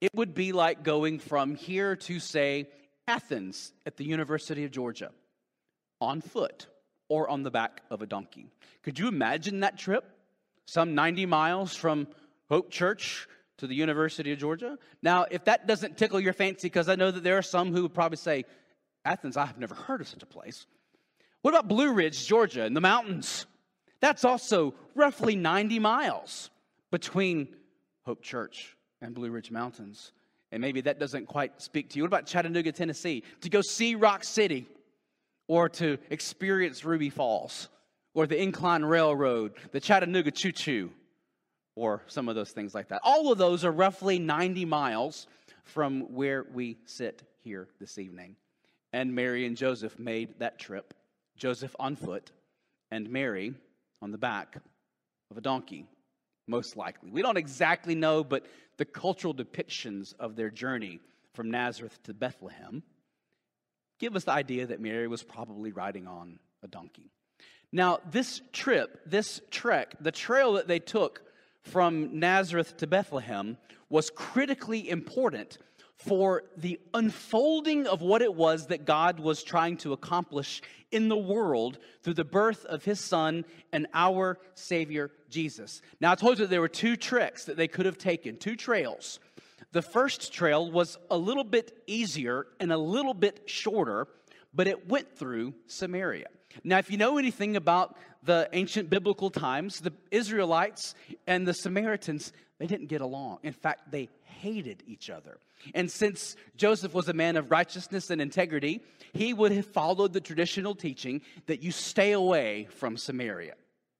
it 0.00 0.14
would 0.14 0.34
be 0.34 0.52
like 0.52 0.82
going 0.82 1.18
from 1.18 1.54
here 1.54 1.96
to, 1.96 2.20
say, 2.20 2.68
Athens 3.06 3.72
at 3.86 3.96
the 3.96 4.04
University 4.04 4.64
of 4.64 4.70
Georgia 4.70 5.10
on 6.00 6.20
foot 6.20 6.66
or 7.08 7.28
on 7.28 7.42
the 7.42 7.50
back 7.50 7.82
of 7.90 8.02
a 8.02 8.06
donkey. 8.06 8.50
Could 8.82 8.98
you 8.98 9.08
imagine 9.08 9.60
that 9.60 9.78
trip? 9.78 10.04
Some 10.66 10.94
90 10.94 11.26
miles 11.26 11.74
from 11.74 12.08
Hope 12.48 12.70
Church 12.70 13.26
to 13.58 13.66
the 13.66 13.74
University 13.74 14.32
of 14.32 14.38
Georgia. 14.38 14.78
Now, 15.02 15.26
if 15.30 15.44
that 15.44 15.66
doesn't 15.66 15.96
tickle 15.96 16.20
your 16.20 16.32
fancy, 16.32 16.68
because 16.68 16.88
I 16.88 16.94
know 16.94 17.10
that 17.10 17.24
there 17.24 17.38
are 17.38 17.42
some 17.42 17.72
who 17.72 17.82
would 17.82 17.94
probably 17.94 18.16
say, 18.16 18.44
Athens, 19.04 19.36
I 19.36 19.46
have 19.46 19.58
never 19.58 19.74
heard 19.74 20.00
of 20.00 20.08
such 20.08 20.22
a 20.22 20.26
place. 20.26 20.66
What 21.42 21.54
about 21.54 21.68
Blue 21.68 21.92
Ridge, 21.92 22.26
Georgia, 22.26 22.64
in 22.64 22.74
the 22.74 22.80
mountains? 22.80 23.46
That's 24.00 24.24
also 24.24 24.74
roughly 24.94 25.36
90 25.36 25.78
miles 25.78 26.50
between 26.90 27.48
Hope 28.04 28.22
Church 28.22 28.76
and 29.00 29.14
Blue 29.14 29.30
Ridge 29.30 29.50
Mountains. 29.50 30.12
And 30.50 30.60
maybe 30.60 30.80
that 30.82 30.98
doesn't 30.98 31.26
quite 31.26 31.60
speak 31.60 31.90
to 31.90 31.96
you. 31.96 32.02
What 32.02 32.08
about 32.08 32.26
Chattanooga, 32.26 32.72
Tennessee? 32.72 33.22
To 33.42 33.50
go 33.50 33.60
see 33.60 33.94
Rock 33.94 34.24
City 34.24 34.66
or 35.48 35.68
to 35.70 35.98
experience 36.10 36.84
Ruby 36.84 37.10
Falls 37.10 37.68
or 38.14 38.26
the 38.26 38.40
Incline 38.40 38.84
Railroad, 38.84 39.54
the 39.72 39.80
Chattanooga 39.80 40.30
Choo 40.30 40.52
Choo 40.52 40.90
or 41.74 42.02
some 42.08 42.28
of 42.28 42.34
those 42.34 42.50
things 42.50 42.74
like 42.74 42.88
that. 42.88 43.00
All 43.04 43.32
of 43.32 43.38
those 43.38 43.64
are 43.64 43.70
roughly 43.70 44.18
90 44.18 44.64
miles 44.64 45.26
from 45.64 46.12
where 46.14 46.44
we 46.52 46.76
sit 46.86 47.22
here 47.42 47.68
this 47.78 47.98
evening. 47.98 48.36
And 48.92 49.14
Mary 49.14 49.46
and 49.46 49.56
Joseph 49.56 49.98
made 49.98 50.38
that 50.40 50.58
trip. 50.58 50.94
Joseph 51.36 51.74
on 51.78 51.94
foot, 51.94 52.32
and 52.90 53.10
Mary 53.10 53.54
on 54.02 54.10
the 54.10 54.18
back 54.18 54.56
of 55.30 55.36
a 55.36 55.40
donkey, 55.40 55.86
most 56.48 56.76
likely. 56.76 57.10
We 57.10 57.22
don't 57.22 57.36
exactly 57.36 57.94
know, 57.94 58.24
but 58.24 58.44
the 58.76 58.84
cultural 58.84 59.34
depictions 59.34 60.14
of 60.18 60.34
their 60.34 60.50
journey 60.50 61.00
from 61.34 61.50
Nazareth 61.50 62.02
to 62.04 62.14
Bethlehem 62.14 62.82
give 63.98 64.16
us 64.16 64.24
the 64.24 64.32
idea 64.32 64.66
that 64.66 64.80
Mary 64.80 65.08
was 65.08 65.22
probably 65.22 65.72
riding 65.72 66.06
on 66.06 66.38
a 66.62 66.68
donkey. 66.68 67.10
Now, 67.70 67.98
this 68.10 68.40
trip, 68.52 69.00
this 69.04 69.40
trek, 69.50 69.94
the 70.00 70.12
trail 70.12 70.54
that 70.54 70.68
they 70.68 70.78
took 70.78 71.22
from 71.62 72.18
Nazareth 72.18 72.76
to 72.78 72.86
Bethlehem 72.86 73.58
was 73.90 74.10
critically 74.10 74.88
important 74.88 75.58
for 75.96 76.44
the 76.56 76.78
unfolding 76.94 77.86
of 77.86 78.00
what 78.00 78.22
it 78.22 78.32
was 78.32 78.68
that 78.68 78.84
God 78.84 79.18
was 79.18 79.42
trying 79.42 79.76
to 79.78 79.92
accomplish 79.92 80.62
in 80.92 81.08
the 81.08 81.16
world 81.16 81.78
through 82.02 82.14
the 82.14 82.24
birth 82.24 82.64
of 82.66 82.84
his 82.84 83.00
son 83.00 83.44
and 83.72 83.88
our 83.92 84.38
Savior 84.54 85.10
Jesus. 85.28 85.82
Now, 86.00 86.12
I 86.12 86.14
told 86.14 86.38
you 86.38 86.46
there 86.46 86.60
were 86.60 86.68
two 86.68 86.96
tricks 86.96 87.44
that 87.46 87.56
they 87.56 87.68
could 87.68 87.84
have 87.84 87.98
taken, 87.98 88.36
two 88.36 88.54
trails. 88.54 89.18
The 89.72 89.82
first 89.82 90.32
trail 90.32 90.70
was 90.70 90.96
a 91.10 91.16
little 91.16 91.44
bit 91.44 91.82
easier 91.86 92.46
and 92.58 92.72
a 92.72 92.78
little 92.78 93.14
bit 93.14 93.42
shorter, 93.46 94.08
but 94.54 94.66
it 94.66 94.88
went 94.88 95.16
through 95.16 95.54
Samaria. 95.66 96.28
Now, 96.64 96.78
if 96.78 96.90
you 96.90 96.96
know 96.96 97.18
anything 97.18 97.56
about 97.56 97.96
the 98.22 98.48
ancient 98.52 98.88
biblical 98.88 99.30
times, 99.30 99.80
the 99.80 99.92
Israelites 100.10 100.94
and 101.26 101.46
the 101.46 101.52
Samaritans, 101.52 102.32
they 102.58 102.66
didn't 102.66 102.86
get 102.86 103.02
along. 103.02 103.38
In 103.42 103.52
fact, 103.52 103.90
they 103.90 104.08
hated 104.22 104.82
each 104.86 105.10
other. 105.10 105.38
And 105.74 105.90
since 105.90 106.36
Joseph 106.56 106.94
was 106.94 107.08
a 107.08 107.12
man 107.12 107.36
of 107.36 107.50
righteousness 107.50 108.10
and 108.10 108.20
integrity, 108.20 108.80
he 109.12 109.34
would 109.34 109.52
have 109.52 109.66
followed 109.66 110.12
the 110.12 110.20
traditional 110.20 110.74
teaching 110.74 111.20
that 111.46 111.62
you 111.62 111.72
stay 111.72 112.12
away 112.12 112.68
from 112.70 112.96
Samaria. 112.96 113.54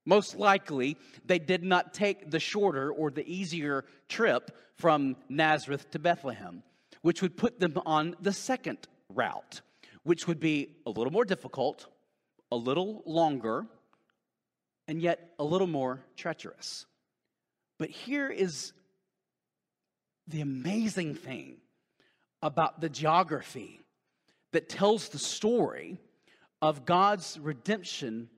Most 0.08 0.38
likely, 0.38 0.96
they 1.26 1.38
did 1.38 1.62
not 1.62 1.92
take 1.92 2.30
the 2.30 2.40
shorter 2.40 2.90
or 2.90 3.10
the 3.10 3.30
easier 3.30 3.84
trip 4.08 4.56
from 4.74 5.16
Nazareth 5.28 5.90
to 5.90 5.98
Bethlehem, 5.98 6.62
which 7.02 7.20
would 7.20 7.36
put 7.36 7.60
them 7.60 7.74
on 7.84 8.16
the 8.18 8.32
second 8.32 8.78
route, 9.10 9.60
which 10.04 10.26
would 10.26 10.40
be 10.40 10.76
a 10.86 10.90
little 10.90 11.12
more 11.12 11.26
difficult, 11.26 11.88
a 12.50 12.56
little 12.56 13.02
longer, 13.04 13.66
and 14.86 15.02
yet 15.02 15.34
a 15.38 15.44
little 15.44 15.66
more 15.66 16.00
treacherous. 16.16 16.86
But 17.78 17.90
here 17.90 18.30
is 18.30 18.72
the 20.26 20.40
amazing 20.40 21.16
thing 21.16 21.58
about 22.40 22.80
the 22.80 22.88
geography 22.88 23.82
that 24.52 24.70
tells 24.70 25.10
the 25.10 25.18
story 25.18 25.98
of 26.62 26.86
God's 26.86 27.38
redemption 27.38 28.30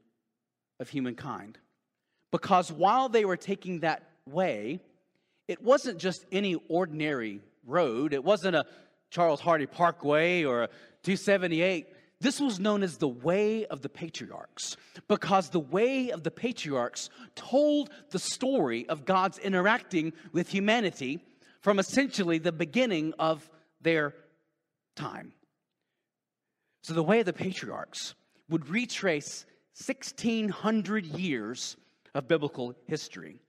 of 0.81 0.89
humankind. 0.89 1.59
Because 2.33 2.73
while 2.73 3.09
they 3.09 3.25
were 3.25 3.37
taking 3.37 3.81
that 3.81 4.03
way, 4.27 4.81
it 5.47 5.63
wasn't 5.63 5.99
just 5.99 6.25
any 6.33 6.57
ordinary 6.69 7.41
road, 7.67 8.13
it 8.13 8.25
wasn't 8.25 8.57
a 8.57 8.65
Charles 9.11 9.41
Hardy 9.41 9.67
Parkway 9.67 10.45
or 10.45 10.65
a 10.65 10.69
278. 11.03 11.89
This 12.21 12.39
was 12.39 12.61
known 12.61 12.83
as 12.83 12.99
the 12.99 13.09
Way 13.09 13.65
of 13.67 13.81
the 13.81 13.89
Patriarchs 13.89 14.77
because 15.09 15.49
the 15.49 15.59
Way 15.61 16.11
of 16.11 16.23
the 16.23 16.31
Patriarchs 16.31 17.09
told 17.35 17.91
the 18.11 18.19
story 18.19 18.87
of 18.89 19.05
God's 19.05 19.39
interacting 19.39 20.13
with 20.33 20.49
humanity 20.49 21.21
from 21.61 21.79
essentially 21.79 22.39
the 22.39 22.53
beginning 22.53 23.15
of 23.19 23.49
their 23.81 24.15
time. 24.97 25.33
So, 26.83 26.95
the 26.95 27.03
Way 27.03 27.21
of 27.21 27.27
the 27.27 27.33
Patriarchs 27.33 28.15
would 28.49 28.69
retrace 28.69 29.47
1600 29.85 31.07
years 31.07 31.77
of 32.15 32.29
biblical 32.29 32.75
history. 32.87 33.41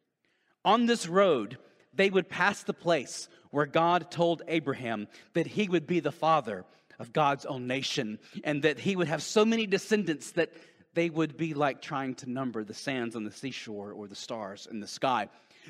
On 0.63 0.85
this 0.85 1.07
road, 1.07 1.57
they 1.93 2.09
would 2.09 2.29
pass 2.29 2.63
the 2.63 2.73
place 2.73 3.27
where 3.50 3.65
God 3.65 4.11
told 4.11 4.41
Abraham 4.47 5.07
that 5.33 5.47
he 5.47 5.67
would 5.67 5.88
be 5.88 6.00
the 6.00 6.11
father 6.11 6.63
of 7.00 7.11
God's 7.11 7.45
own 7.45 7.67
nation 7.67 8.19
and 8.43 8.61
that 8.61 8.79
he 8.79 8.95
would 8.95 9.07
have 9.07 9.23
so 9.23 9.43
many 9.43 9.65
descendants 9.65 10.31
that 10.31 10.53
they 10.93 11.09
would 11.09 11.38
be 11.38 11.53
like 11.53 11.81
trying 11.81 12.15
to 12.15 12.29
number 12.29 12.63
the 12.63 12.73
sands 12.73 13.15
on 13.15 13.23
the 13.23 13.31
seashore 13.31 13.91
or 13.91 14.07
the 14.07 14.15
stars 14.15 14.67
in 14.69 14.79
the 14.79 14.88
sky. 14.88 15.27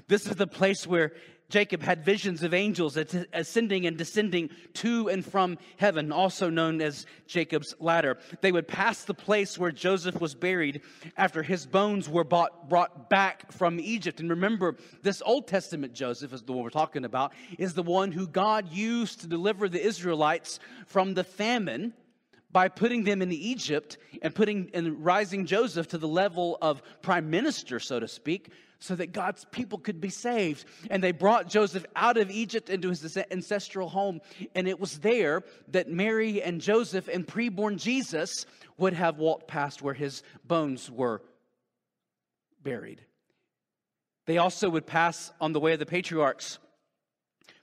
This 0.08 0.28
is 0.28 0.36
the 0.36 0.48
place 0.48 0.86
where 0.86 1.14
Jacob 1.52 1.84
had 1.84 2.04
visions 2.04 2.44
of 2.44 2.54
angels 2.54 2.98
ascending 3.34 3.86
and 3.86 3.98
descending 3.98 4.50
to 4.74 5.10
and 5.10 5.24
from 5.26 5.58
heaven, 5.78 6.12
also 6.12 6.50
known 6.50 6.82
as 6.82 7.06
Jacob's 7.28 7.76
ladder. 7.80 8.18
They 8.40 8.54
would 8.54 8.68
pass 8.68 9.04
the 9.04 9.14
place 9.14 9.60
where 9.60 9.72
Joseph 9.72 10.20
was 10.22 10.34
buried 10.34 10.82
after 11.18 11.44
his 11.44 11.66
bones 11.66 12.08
were 12.08 12.24
bought, 12.24 12.70
brought 12.70 13.10
back 13.10 13.52
from 13.52 13.80
Egypt. 13.82 14.22
And 14.22 14.30
remember, 14.30 14.78
this 15.04 15.22
Old 15.26 15.48
Testament 15.48 15.94
Joseph 15.94 16.32
is 16.32 16.42
the 16.42 16.54
one 16.54 16.64
we're 16.64 16.70
talking 16.70 17.04
about, 17.04 17.34
is 17.60 17.74
the 17.74 17.84
one 17.84 18.14
who 18.14 18.28
God 18.28 18.72
used 18.72 19.20
to 19.20 19.28
deliver 19.28 19.68
the 19.68 19.86
Israelites 19.86 20.60
from 20.88 21.14
the 21.14 21.26
famine 21.26 21.94
by 22.52 22.68
putting 22.68 23.04
them 23.04 23.22
in 23.22 23.32
Egypt 23.32 23.98
and 24.22 24.34
putting 24.34 24.70
and 24.74 25.04
rising 25.04 25.46
Joseph 25.46 25.88
to 25.90 25.98
the 25.98 26.08
level 26.08 26.58
of 26.62 26.82
prime 27.02 27.30
minister, 27.30 27.80
so 27.80 28.00
to 28.00 28.08
speak, 28.08 28.52
so 28.80 28.96
that 28.96 29.14
God's 29.14 29.46
people 29.52 29.78
could 29.78 30.02
be 30.02 30.10
saved. 30.10 30.66
And 30.90 31.04
they 31.04 31.12
brought 31.12 31.48
Joseph 31.48 31.86
out 31.96 32.18
of 32.18 32.32
Egypt 32.32 32.70
into 32.70 32.90
his 32.90 33.18
ancestral 33.30 33.90
home. 33.90 34.22
And 34.56 34.68
it 34.68 34.80
was 34.80 35.00
there 35.00 35.44
that 35.70 35.90
Mary 35.90 36.42
and 36.42 36.60
Joseph 36.60 37.08
and 37.08 37.26
preborn 37.26 37.78
Jesus 37.78 38.46
would 38.78 38.94
have 38.94 39.20
walked 39.20 39.48
past 39.48 39.82
where 39.82 39.94
his 39.94 40.24
bones 40.44 40.90
were 40.90 41.22
buried. 42.64 43.02
They 44.26 44.40
also 44.40 44.70
would 44.70 44.86
pass 44.86 45.32
on 45.40 45.54
the 45.54 45.60
way 45.60 45.74
of 45.74 45.80
the 45.80 45.86
patriarchs, 45.86 46.58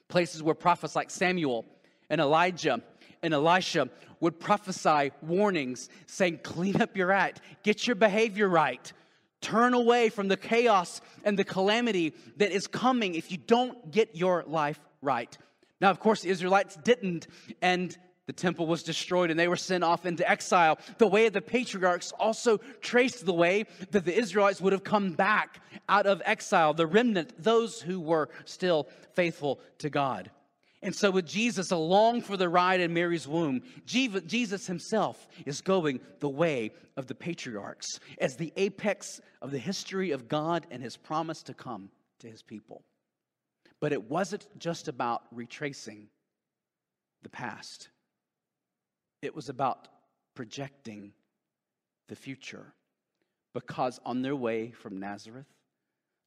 places 0.07 0.41
where 0.41 0.55
prophets 0.55 0.95
like 0.95 1.09
Samuel 1.09 1.65
and 2.09 2.21
Elijah 2.21 2.81
and 3.21 3.33
Elisha 3.33 3.89
would 4.19 4.39
prophesy 4.39 5.11
warnings 5.21 5.89
saying, 6.07 6.39
Clean 6.43 6.81
up 6.81 6.95
your 6.95 7.11
act, 7.11 7.41
get 7.63 7.87
your 7.87 7.95
behavior 7.95 8.47
right. 8.47 8.91
Turn 9.41 9.73
away 9.73 10.09
from 10.09 10.27
the 10.27 10.37
chaos 10.37 10.99
and 11.23 11.39
the 11.39 11.45
calamity 11.45 12.13
that 12.37 12.51
is 12.51 12.67
coming 12.67 13.15
if 13.15 13.31
you 13.31 13.37
don't 13.37 13.91
get 13.91 14.15
your 14.15 14.43
life 14.45 14.79
right. 15.01 15.37
Now, 15.79 15.91
of 15.91 15.99
course, 15.99 16.21
the 16.21 16.29
Israelites 16.29 16.75
didn't, 16.75 17.27
and 17.61 17.97
the 18.29 18.33
temple 18.33 18.67
was 18.67 18.83
destroyed 18.83 19.31
and 19.31 19.39
they 19.39 19.47
were 19.47 19.55
sent 19.55 19.83
off 19.83 20.05
into 20.05 20.29
exile. 20.29 20.77
The 20.99 21.07
way 21.07 21.25
of 21.25 21.33
the 21.33 21.41
patriarchs 21.41 22.11
also 22.11 22.57
traced 22.79 23.25
the 23.25 23.33
way 23.33 23.65
that 23.89 24.05
the 24.05 24.15
Israelites 24.15 24.61
would 24.61 24.71
have 24.71 24.83
come 24.83 25.13
back 25.13 25.63
out 25.87 26.05
of 26.05 26.21
exile, 26.25 26.75
the 26.75 26.85
remnant, 26.85 27.33
those 27.41 27.81
who 27.81 27.99
were 27.99 28.29
still 28.45 28.87
faithful 29.13 29.59
to 29.79 29.89
God. 29.89 30.29
And 30.81 30.95
so, 30.95 31.11
with 31.11 31.25
Jesus 31.25 31.71
along 31.71 32.21
for 32.21 32.37
the 32.37 32.47
ride 32.47 32.79
in 32.79 32.93
Mary's 32.93 33.27
womb, 33.27 33.61
Jesus 33.85 34.65
himself 34.65 35.27
is 35.45 35.59
going 35.59 35.99
the 36.19 36.29
way 36.29 36.71
of 36.95 37.07
the 37.07 37.15
patriarchs 37.15 37.99
as 38.19 38.35
the 38.35 38.53
apex 38.55 39.19
of 39.41 39.51
the 39.51 39.57
history 39.57 40.11
of 40.11 40.29
God 40.29 40.65
and 40.71 40.81
his 40.81 40.95
promise 40.95 41.43
to 41.43 41.53
come 41.53 41.89
to 42.19 42.27
his 42.27 42.41
people. 42.41 42.83
But 43.81 43.91
it 43.91 44.09
wasn't 44.09 44.47
just 44.57 44.87
about 44.87 45.23
retracing 45.31 46.07
the 47.23 47.29
past, 47.29 47.89
it 49.21 49.35
was 49.35 49.49
about 49.49 49.89
projecting 50.33 51.11
the 52.07 52.15
future. 52.15 52.73
Because 53.53 53.99
on 54.05 54.21
their 54.21 54.35
way 54.35 54.71
from 54.71 54.99
Nazareth 54.99 55.47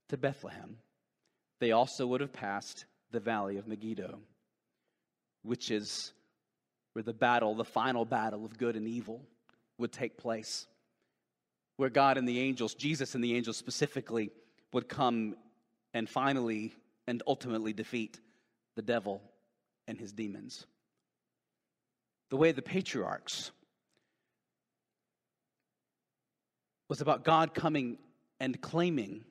to 0.09 0.17
Bethlehem, 0.17 0.77
they 1.61 1.71
also 1.71 2.05
would 2.09 2.21
have 2.21 2.33
passed 2.33 2.85
the 3.13 3.21
valley 3.21 3.59
of 3.59 3.69
Megiddo 3.69 4.19
which 5.43 5.71
is 5.71 6.13
where 6.93 7.03
the 7.03 7.13
battle, 7.13 7.55
the 7.55 7.65
final 7.65 8.05
battle 8.05 8.45
of 8.45 8.59
good 8.59 8.77
and 8.77 8.87
evil, 8.87 9.21
would 9.79 9.93
take 9.93 10.17
place. 10.17 10.67
Where 11.77 11.91
God 11.91 12.19
and 12.19 12.29
the 12.29 12.41
angels, 12.41 12.75
Jesus 12.75 13.15
and 13.15 13.25
the 13.25 13.35
angels 13.35 13.57
specifically, 13.57 14.31
would 14.73 14.89
come 14.89 15.35
and 15.95 16.09
finally 16.09 16.75
and 17.07 17.23
ultimately 17.27 17.73
defeat 17.73 18.21
the 18.77 18.83
devil 18.83 19.23
and 19.89 19.99
his 19.99 20.13
demons. 20.13 20.67
The 22.31 22.37
way 22.37 22.53
the 22.53 22.63
patriarchs 22.63 23.51
was 26.89 27.01
about 27.01 27.25
God 27.25 27.55
coming 27.55 27.99
and 28.39 28.61
claiming 28.61 29.25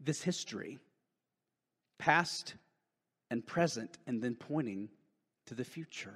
this 0.00 0.22
history, 0.22 0.78
past 1.98 2.54
and 3.30 3.46
present, 3.46 3.98
and 4.06 4.22
then 4.22 4.34
pointing 4.34 4.88
to 5.50 5.56
the 5.56 5.64
future. 5.64 6.14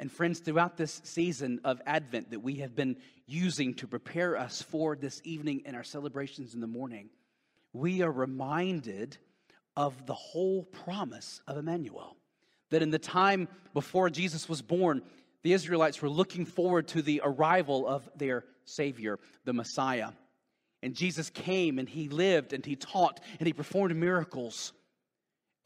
And 0.00 0.10
friends, 0.10 0.40
throughout 0.40 0.76
this 0.76 1.00
season 1.04 1.60
of 1.62 1.80
Advent 1.86 2.32
that 2.32 2.40
we 2.40 2.56
have 2.56 2.74
been 2.74 2.96
using 3.26 3.74
to 3.74 3.86
prepare 3.86 4.36
us 4.36 4.60
for 4.60 4.96
this 4.96 5.20
evening 5.22 5.62
and 5.66 5.76
our 5.76 5.84
celebrations 5.84 6.52
in 6.52 6.60
the 6.60 6.66
morning, 6.66 7.10
we 7.72 8.02
are 8.02 8.10
reminded 8.10 9.16
of 9.76 10.04
the 10.06 10.14
whole 10.14 10.64
promise 10.64 11.40
of 11.46 11.58
Emmanuel. 11.58 12.16
That 12.70 12.82
in 12.82 12.90
the 12.90 12.98
time 12.98 13.46
before 13.72 14.10
Jesus 14.10 14.48
was 14.48 14.62
born, 14.62 15.02
the 15.44 15.52
Israelites 15.52 16.02
were 16.02 16.10
looking 16.10 16.44
forward 16.44 16.88
to 16.88 17.02
the 17.02 17.20
arrival 17.24 17.86
of 17.86 18.10
their 18.16 18.44
Savior, 18.64 19.20
the 19.44 19.52
Messiah. 19.52 20.10
And 20.82 20.96
Jesus 20.96 21.30
came 21.30 21.78
and 21.78 21.88
he 21.88 22.08
lived 22.08 22.52
and 22.52 22.66
he 22.66 22.74
taught 22.74 23.20
and 23.38 23.46
he 23.46 23.52
performed 23.52 23.94
miracles 23.94 24.72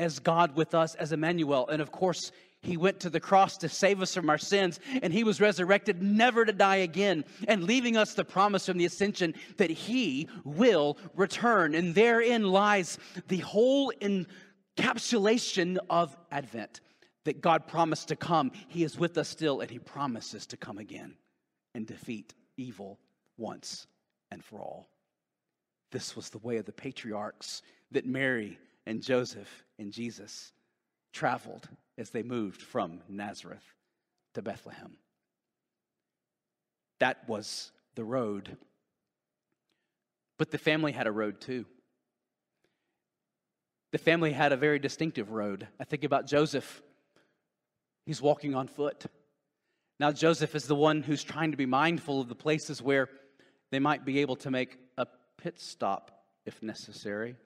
as 0.03 0.19
God 0.19 0.57
with 0.57 0.75
us, 0.75 0.95
as 0.97 1.13
Emmanuel. 1.13 1.69
And 1.69 1.81
of 1.81 1.93
course, 1.93 2.33
He 2.61 2.77
went 2.77 3.01
to 3.01 3.11
the 3.11 3.21
cross 3.21 3.57
to 3.59 3.69
save 3.69 4.03
us 4.03 4.15
from 4.15 4.29
our 4.29 4.39
sins, 4.39 4.81
and 5.03 5.13
He 5.13 5.25
was 5.25 5.41
resurrected 5.41 6.03
never 6.03 6.45
to 6.45 6.53
die 6.53 6.77
again, 6.77 7.25
and 7.49 7.65
leaving 7.65 7.97
us 7.97 8.15
the 8.15 8.25
promise 8.25 8.67
from 8.67 8.79
the 8.79 8.85
ascension 8.85 9.35
that 9.57 9.71
He 9.71 10.29
will 10.45 10.99
return. 11.15 11.75
And 11.75 11.95
therein 11.95 12.45
lies 12.45 12.99
the 13.29 13.39
whole 13.39 13.93
encapsulation 14.01 15.79
of 15.89 16.17
Advent 16.31 16.81
that 17.25 17.41
God 17.41 17.67
promised 17.67 18.09
to 18.09 18.17
come. 18.17 18.53
He 18.69 18.85
is 18.85 18.99
with 18.99 19.17
us 19.19 19.29
still, 19.29 19.61
and 19.61 19.71
He 19.71 19.79
promises 19.79 20.47
to 20.47 20.57
come 20.57 20.79
again 20.79 21.17
and 21.75 21.87
defeat 21.87 22.35
evil 22.57 22.99
once 23.37 23.87
and 24.31 24.45
for 24.45 24.61
all. 24.61 24.89
This 25.91 26.17
was 26.17 26.31
the 26.31 26.39
way 26.39 26.57
of 26.57 26.65
the 26.65 26.73
patriarchs 26.73 27.63
that 27.91 28.07
Mary 28.07 28.59
and 28.87 29.03
Joseph 29.03 29.65
and 29.79 29.93
Jesus 29.93 30.53
traveled 31.13 31.69
as 31.99 32.11
they 32.11 32.23
moved 32.23 32.63
from 32.63 33.01
Nazareth 33.09 33.65
to 34.35 34.43
Bethlehem. 34.43 34.97
That 36.99 37.29
was 37.29 37.73
the 37.95 38.05
road. 38.05 38.57
But 40.39 40.51
the 40.51 40.59
family 40.59 40.93
had 40.93 41.07
a 41.07 41.13
road 41.13 41.41
too. 41.41 41.67
The 43.93 43.99
family 43.99 44.33
had 44.33 44.53
a 44.53 44.57
very 44.57 44.79
distinctive 44.79 45.31
road. 45.31 45.69
I 45.79 45.85
think 45.85 46.05
about 46.05 46.27
Joseph. 46.27 46.83
He's 48.07 48.23
walking 48.23 48.55
on 48.55 48.67
foot. 48.67 49.05
Now, 50.01 50.11
Joseph 50.11 50.55
is 50.55 50.65
the 50.65 50.75
one 50.75 51.03
who's 51.03 51.23
trying 51.23 51.51
to 51.51 51.57
be 51.57 51.67
mindful 51.67 52.21
of 52.21 52.29
the 52.29 52.35
places 52.35 52.81
where 52.81 53.09
they 53.71 53.79
might 53.79 54.05
be 54.05 54.21
able 54.21 54.37
to 54.37 54.51
make 54.51 54.79
a 54.97 55.07
pit 55.37 55.61
stop 55.61 56.25
if 56.47 56.63
necessary. 56.63 57.37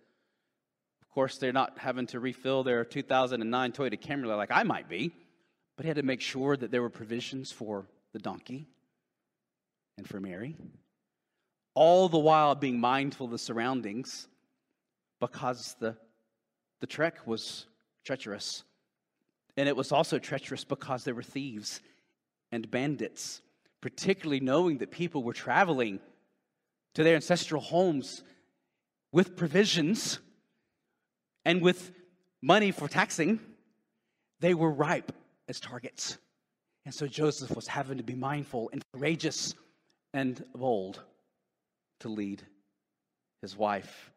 Course, 1.17 1.39
they're 1.39 1.51
not 1.51 1.79
having 1.79 2.07
to 2.09 2.21
refill 2.21 2.63
their 2.63 2.85
2009 2.85 3.73
Toyota 3.73 3.99
Camry 3.99 4.37
like 4.37 4.51
I 4.51 4.65
might 4.65 4.87
be, 4.87 5.13
but 5.75 5.85
he 5.85 5.89
had 5.89 5.97
to 5.97 6.03
make 6.03 6.21
sure 6.21 6.55
that 6.59 6.71
there 6.71 6.83
were 6.83 6.91
provisions 6.91 7.51
for 7.51 7.87
the 8.13 8.19
donkey 8.19 8.67
and 9.97 10.07
for 10.07 10.21
Mary. 10.21 10.57
All 11.73 12.11
the 12.11 12.19
while 12.19 12.55
being 12.55 12.79
mindful 12.79 13.25
of 13.25 13.33
the 13.33 13.39
surroundings 13.39 14.29
because 15.19 15.75
the, 15.81 15.97
the 16.81 16.87
trek 16.87 17.27
was 17.27 17.65
treacherous. 18.05 18.63
And 19.57 19.71
it 19.71 19.77
was 19.77 19.93
also 19.93 20.19
treacherous 20.19 20.65
because 20.65 21.05
there 21.05 21.15
were 21.15 21.23
thieves 21.23 21.81
and 22.53 22.71
bandits, 22.71 23.41
particularly 23.81 24.41
knowing 24.41 24.77
that 24.79 24.91
people 24.91 25.23
were 25.23 25.33
traveling 25.33 25.99
to 26.93 27.03
their 27.03 27.15
ancestral 27.15 27.63
homes 27.63 28.23
with 29.13 29.35
provisions 29.35 30.19
and 31.47 31.63
with 31.63 31.93
money 32.43 32.73
for 32.73 32.89
taxing. 32.89 33.39
They 34.41 34.53
were 34.53 34.71
ripe 34.71 35.13
as 35.49 35.61
targets. 35.61 36.19
And 36.85 36.93
so 36.93 37.07
Joseph 37.07 37.55
was 37.55 37.69
having 37.69 37.99
to 37.99 38.03
be 38.03 38.17
mindful 38.17 38.69
and 38.73 38.83
courageous 38.93 39.55
and 40.13 40.45
bold 40.55 41.01
to 42.01 42.09
lead 42.09 42.43
his 43.43 43.57
wife 43.57 44.11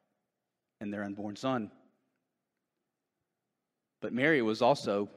and 0.82 0.92
their 0.92 1.04
unborn 1.04 1.36
son. 1.36 1.72
But 4.02 4.12
Mary 4.12 4.42
was 4.42 4.62
also 4.62 5.08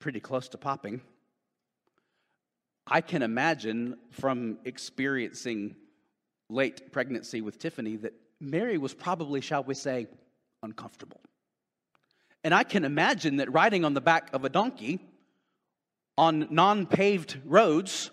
pretty 0.00 0.20
close 0.20 0.48
to 0.48 0.58
popping. 0.58 1.02
I 2.86 3.02
can 3.02 3.22
imagine 3.22 3.98
from 4.10 4.58
experiencing 4.64 5.76
late 6.48 6.92
pregnancy 6.92 7.42
with 7.42 7.58
Tiffany 7.58 7.96
that 7.96 8.14
Mary 8.40 8.78
was 8.78 8.94
probably, 8.94 9.40
shall 9.42 9.64
we 9.64 9.74
say, 9.74 10.06
uncomfortable. 10.64 11.20
And 12.42 12.52
I 12.52 12.64
can 12.64 12.84
imagine 12.84 13.36
that 13.36 13.52
riding 13.52 13.84
on 13.84 13.94
the 13.94 14.00
back 14.00 14.30
of 14.32 14.44
a 14.44 14.48
donkey 14.48 14.98
on 16.18 16.48
non 16.50 16.86
paved 16.86 17.38
roads 17.44 18.10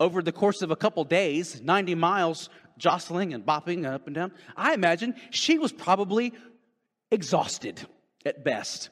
over 0.00 0.22
the 0.22 0.32
course 0.32 0.62
of 0.62 0.70
a 0.70 0.76
couple 0.76 1.04
days, 1.04 1.62
90 1.62 1.94
miles, 1.94 2.48
jostling 2.76 3.32
and 3.32 3.46
bopping 3.46 3.86
up 3.86 4.06
and 4.06 4.14
down, 4.14 4.32
I 4.56 4.74
imagine 4.74 5.14
she 5.30 5.58
was 5.58 5.72
probably 5.72 6.32
exhausted 7.10 7.80
at 8.26 8.42
best. 8.44 8.90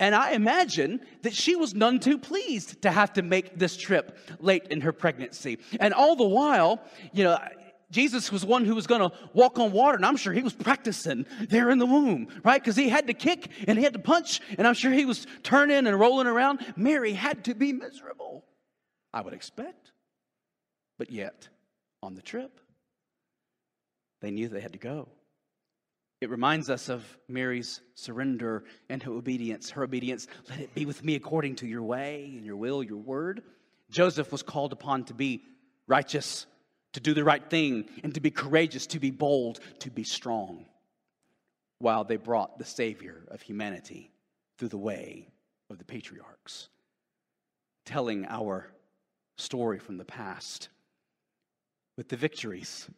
And 0.00 0.14
I 0.14 0.32
imagine 0.32 1.00
that 1.22 1.34
she 1.34 1.54
was 1.54 1.74
none 1.74 2.00
too 2.00 2.18
pleased 2.18 2.82
to 2.82 2.90
have 2.90 3.12
to 3.12 3.22
make 3.22 3.56
this 3.56 3.76
trip 3.76 4.18
late 4.40 4.66
in 4.70 4.80
her 4.80 4.92
pregnancy. 4.92 5.58
And 5.78 5.94
all 5.94 6.16
the 6.16 6.26
while, 6.26 6.82
you 7.12 7.22
know, 7.22 7.38
Jesus 7.94 8.32
was 8.32 8.44
one 8.44 8.64
who 8.64 8.74
was 8.74 8.88
going 8.88 9.08
to 9.08 9.16
walk 9.34 9.56
on 9.60 9.70
water, 9.70 9.94
and 9.94 10.04
I'm 10.04 10.16
sure 10.16 10.32
he 10.32 10.42
was 10.42 10.52
practicing 10.52 11.26
there 11.48 11.70
in 11.70 11.78
the 11.78 11.86
womb, 11.86 12.26
right? 12.42 12.60
Because 12.60 12.74
he 12.74 12.88
had 12.88 13.06
to 13.06 13.14
kick 13.14 13.48
and 13.68 13.78
he 13.78 13.84
had 13.84 13.92
to 13.92 14.00
punch, 14.00 14.40
and 14.58 14.66
I'm 14.66 14.74
sure 14.74 14.90
he 14.90 15.04
was 15.04 15.28
turning 15.44 15.86
and 15.86 16.00
rolling 16.00 16.26
around. 16.26 16.58
Mary 16.76 17.12
had 17.12 17.44
to 17.44 17.54
be 17.54 17.72
miserable, 17.72 18.44
I 19.12 19.20
would 19.20 19.32
expect. 19.32 19.92
But 20.98 21.12
yet, 21.12 21.48
on 22.02 22.16
the 22.16 22.22
trip, 22.22 22.58
they 24.20 24.32
knew 24.32 24.48
they 24.48 24.60
had 24.60 24.72
to 24.72 24.78
go. 24.80 25.08
It 26.20 26.30
reminds 26.30 26.70
us 26.70 26.88
of 26.88 27.04
Mary's 27.28 27.80
surrender 27.94 28.64
and 28.88 29.00
her 29.04 29.12
obedience. 29.12 29.70
Her 29.70 29.84
obedience, 29.84 30.26
let 30.50 30.58
it 30.58 30.74
be 30.74 30.84
with 30.84 31.04
me 31.04 31.14
according 31.14 31.56
to 31.56 31.66
your 31.68 31.82
way 31.84 32.32
and 32.36 32.44
your 32.44 32.56
will, 32.56 32.82
your 32.82 32.98
word. 32.98 33.44
Joseph 33.88 34.32
was 34.32 34.42
called 34.42 34.72
upon 34.72 35.04
to 35.04 35.14
be 35.14 35.44
righteous, 35.86 36.46
to 36.94 37.00
do 37.00 37.14
the 37.14 37.24
right 37.24 37.48
thing, 37.50 37.88
and 38.02 38.14
to 38.14 38.20
be 38.20 38.30
courageous, 38.30 38.86
to 38.88 38.98
be 38.98 39.10
bold, 39.10 39.60
to 39.80 39.90
be 39.90 40.04
strong, 40.04 40.66
while 41.78 42.04
they 42.04 42.16
brought 42.16 42.58
the 42.58 42.64
Savior 42.64 43.22
of 43.28 43.42
humanity 43.42 44.10
through 44.58 44.68
the 44.68 44.78
way 44.78 45.28
of 45.70 45.78
the 45.78 45.84
patriarchs, 45.84 46.68
telling 47.84 48.26
our 48.26 48.70
story 49.36 49.78
from 49.78 49.96
the 49.96 50.04
past 50.04 50.68
with 51.96 52.08
the 52.08 52.16
victories 52.16 52.88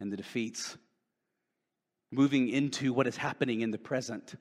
and 0.00 0.12
the 0.12 0.16
defeats 0.16 0.76
moving 2.10 2.48
into 2.48 2.92
what 2.92 3.06
is 3.06 3.16
happening 3.16 3.62
in 3.62 3.70
the 3.70 3.78
present 3.78 4.34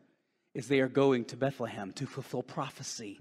is 0.54 0.68
they 0.68 0.82
are 0.82 0.90
going 0.90 1.24
to 1.26 1.38
Bethlehem 1.38 1.92
to 1.94 2.06
fulfill 2.06 2.44
prophecy 2.44 3.20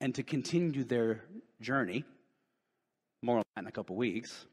and 0.00 0.14
to 0.14 0.22
continue 0.22 0.84
their 0.84 1.22
journey. 1.60 2.04
More 3.22 3.38
on 3.38 3.44
that 3.54 3.62
in 3.62 3.66
a 3.66 3.72
couple 3.72 3.96
weeks. 3.96 4.46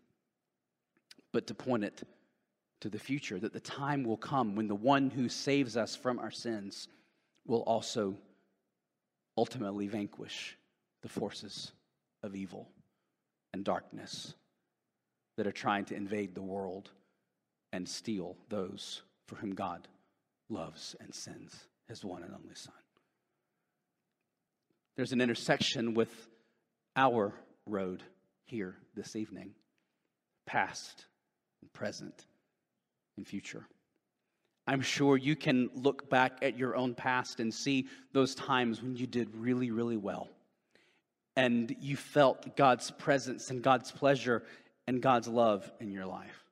But 1.32 1.48
to 1.48 1.54
point 1.54 1.84
it 1.84 2.02
to 2.82 2.90
the 2.90 3.00
future, 3.00 3.40
that 3.40 3.54
the 3.54 3.60
time 3.60 4.04
will 4.04 4.18
come 4.18 4.56
when 4.56 4.68
the 4.68 4.76
one 4.76 5.10
who 5.10 5.30
saves 5.30 5.78
us 5.78 5.96
from 5.96 6.20
our 6.20 6.32
sins 6.32 6.88
will 7.46 7.62
also 7.62 8.16
ultimately 9.38 9.88
vanquish 9.88 10.58
the 11.02 11.10
forces 11.10 11.72
of 12.24 12.36
evil 12.36 12.68
and 13.54 13.64
darkness 13.64 14.34
that 15.38 15.48
are 15.48 15.52
trying 15.52 15.86
to 15.86 15.96
invade 15.96 16.34
the 16.34 16.42
world 16.42 16.90
and 17.74 17.88
steal 17.88 18.38
those 18.50 19.02
for 19.28 19.36
whom 19.36 19.54
God 19.54 19.88
loves 20.50 20.96
and 21.00 21.14
sends 21.14 21.68
his 21.88 22.04
one 22.04 22.24
and 22.24 22.34
only 22.34 22.56
Son. 22.56 22.74
There's 24.96 25.12
an 25.12 25.22
intersection 25.22 25.94
with 25.94 26.10
our 26.96 27.34
road 27.66 28.02
here 28.46 28.76
this 28.96 29.16
evening 29.16 29.54
past, 30.46 31.06
and 31.62 31.74
present, 31.74 32.26
and 33.18 33.26
future. 33.26 33.66
I'm 34.68 34.82
sure 34.82 35.18
you 35.18 35.36
can 35.36 35.70
look 35.76 36.10
back 36.10 36.40
at 36.42 36.58
your 36.58 36.76
own 36.76 36.96
past 36.96 37.40
and 37.40 37.54
see 37.54 37.88
those 38.14 38.34
times 38.36 38.82
when 38.82 38.96
you 38.96 39.06
did 39.06 39.36
really, 39.36 39.72
really 39.72 39.98
well. 39.98 40.30
And 41.36 41.76
you 41.80 41.96
felt 41.96 42.56
God's 42.56 42.92
presence 42.92 43.50
and 43.50 43.62
God's 43.62 43.92
pleasure 43.92 44.44
and 44.88 45.02
God's 45.02 45.28
love 45.28 45.70
in 45.80 45.92
your 45.92 46.06
life. 46.06 46.46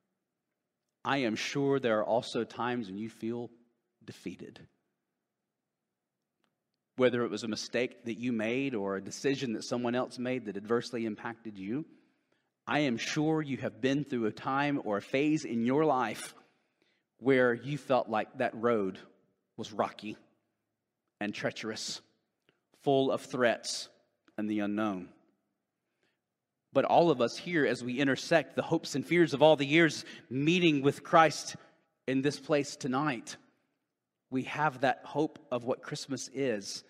I 1.06 1.18
am 1.20 1.36
sure 1.36 1.80
there 1.80 2.00
are 2.00 2.06
also 2.06 2.44
times 2.44 2.88
when 2.88 2.98
you 2.98 3.10
feel 3.10 3.50
defeated. 4.06 4.60
Whether 6.96 7.24
it 7.24 7.32
was 7.32 7.44
a 7.44 7.48
mistake 7.48 8.06
that 8.06 8.20
you 8.20 8.32
made 8.32 8.76
or 8.76 8.96
a 8.96 9.04
decision 9.04 9.54
that 9.54 9.64
someone 9.64 9.96
else 9.96 10.20
made 10.20 10.46
that 10.46 10.58
adversely 10.58 11.06
impacted 11.06 11.58
you, 11.58 11.86
I 12.68 12.80
am 12.80 12.98
sure 12.98 13.42
you 13.42 13.58
have 13.58 13.82
been 13.82 14.04
through 14.04 14.28
a 14.28 14.32
time 14.32 14.80
or 14.84 14.98
a 14.98 15.02
phase 15.02 15.44
in 15.44 15.66
your 15.66 15.86
life 15.86 16.36
where 17.18 17.54
you 17.54 17.78
felt 17.78 18.10
like 18.10 18.38
that 18.38 18.54
road 18.56 19.00
was 19.58 19.74
rocky 19.74 20.18
and 21.20 21.34
treacherous, 21.34 22.02
full 22.84 23.12
of 23.12 23.22
threats 23.22 23.90
and 24.38 24.50
the 24.50 24.60
unknown. 24.60 25.10
But 26.74 26.86
all 26.86 27.12
of 27.12 27.22
us 27.22 27.38
here, 27.38 27.66
as 27.66 27.84
we 27.84 28.00
intersect 28.00 28.56
the 28.56 28.62
hopes 28.62 28.96
and 28.96 29.06
fears 29.06 29.34
of 29.34 29.42
all 29.42 29.56
the 29.56 29.66
years 29.66 30.06
meeting 30.30 30.82
with 30.82 31.04
Christ 31.04 31.56
in 32.08 32.22
this 32.22 32.40
place 32.40 32.76
tonight, 32.76 33.38
we 34.34 34.44
have 34.44 34.82
that 34.82 35.02
hope 35.04 35.38
of 35.52 35.64
what 35.64 35.84
Christmas 35.84 36.28
is 36.34 36.84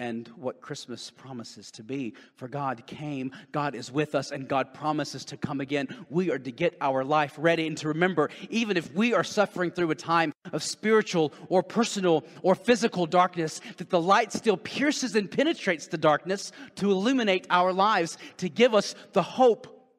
and 0.00 0.26
what 0.34 0.60
Christmas 0.60 1.08
promises 1.08 1.70
to 1.70 1.84
be. 1.84 2.14
For 2.34 2.48
God 2.48 2.84
came, 2.86 3.30
God 3.52 3.76
is 3.76 3.92
with 3.92 4.16
us, 4.16 4.32
and 4.32 4.48
God 4.48 4.74
promises 4.74 5.24
to 5.26 5.36
come 5.36 5.60
again. 5.60 5.86
We 6.08 6.32
are 6.32 6.38
to 6.38 6.50
get 6.50 6.76
our 6.80 7.04
life 7.04 7.34
ready 7.38 7.68
and 7.68 7.76
to 7.78 7.88
remember, 7.88 8.30
even 8.48 8.76
if 8.76 8.92
we 8.92 9.14
are 9.14 9.22
suffering 9.22 9.70
through 9.70 9.92
a 9.92 9.94
time 9.94 10.32
of 10.52 10.64
spiritual 10.64 11.32
or 11.48 11.62
personal 11.62 12.24
or 12.42 12.56
physical 12.56 13.06
darkness, 13.06 13.60
that 13.76 13.90
the 13.90 14.00
light 14.00 14.32
still 14.32 14.56
pierces 14.56 15.14
and 15.14 15.30
penetrates 15.30 15.86
the 15.86 15.98
darkness 15.98 16.50
to 16.74 16.90
illuminate 16.90 17.46
our 17.50 17.72
lives, 17.72 18.18
to 18.38 18.48
give 18.48 18.74
us 18.74 18.96
the 19.12 19.22
hope 19.22 19.92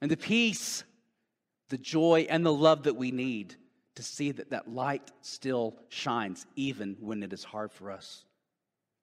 and 0.00 0.10
the 0.10 0.16
peace, 0.16 0.84
the 1.68 1.78
joy, 1.78 2.26
and 2.30 2.46
the 2.46 2.52
love 2.52 2.84
that 2.84 2.96
we 2.96 3.10
need 3.10 3.56
to 3.96 4.02
see 4.02 4.30
that 4.30 4.50
that 4.50 4.68
light 4.68 5.10
still 5.22 5.74
shines 5.88 6.46
even 6.54 6.96
when 7.00 7.22
it 7.22 7.32
is 7.32 7.44
hard 7.44 7.72
for 7.72 7.90
us 7.90 8.24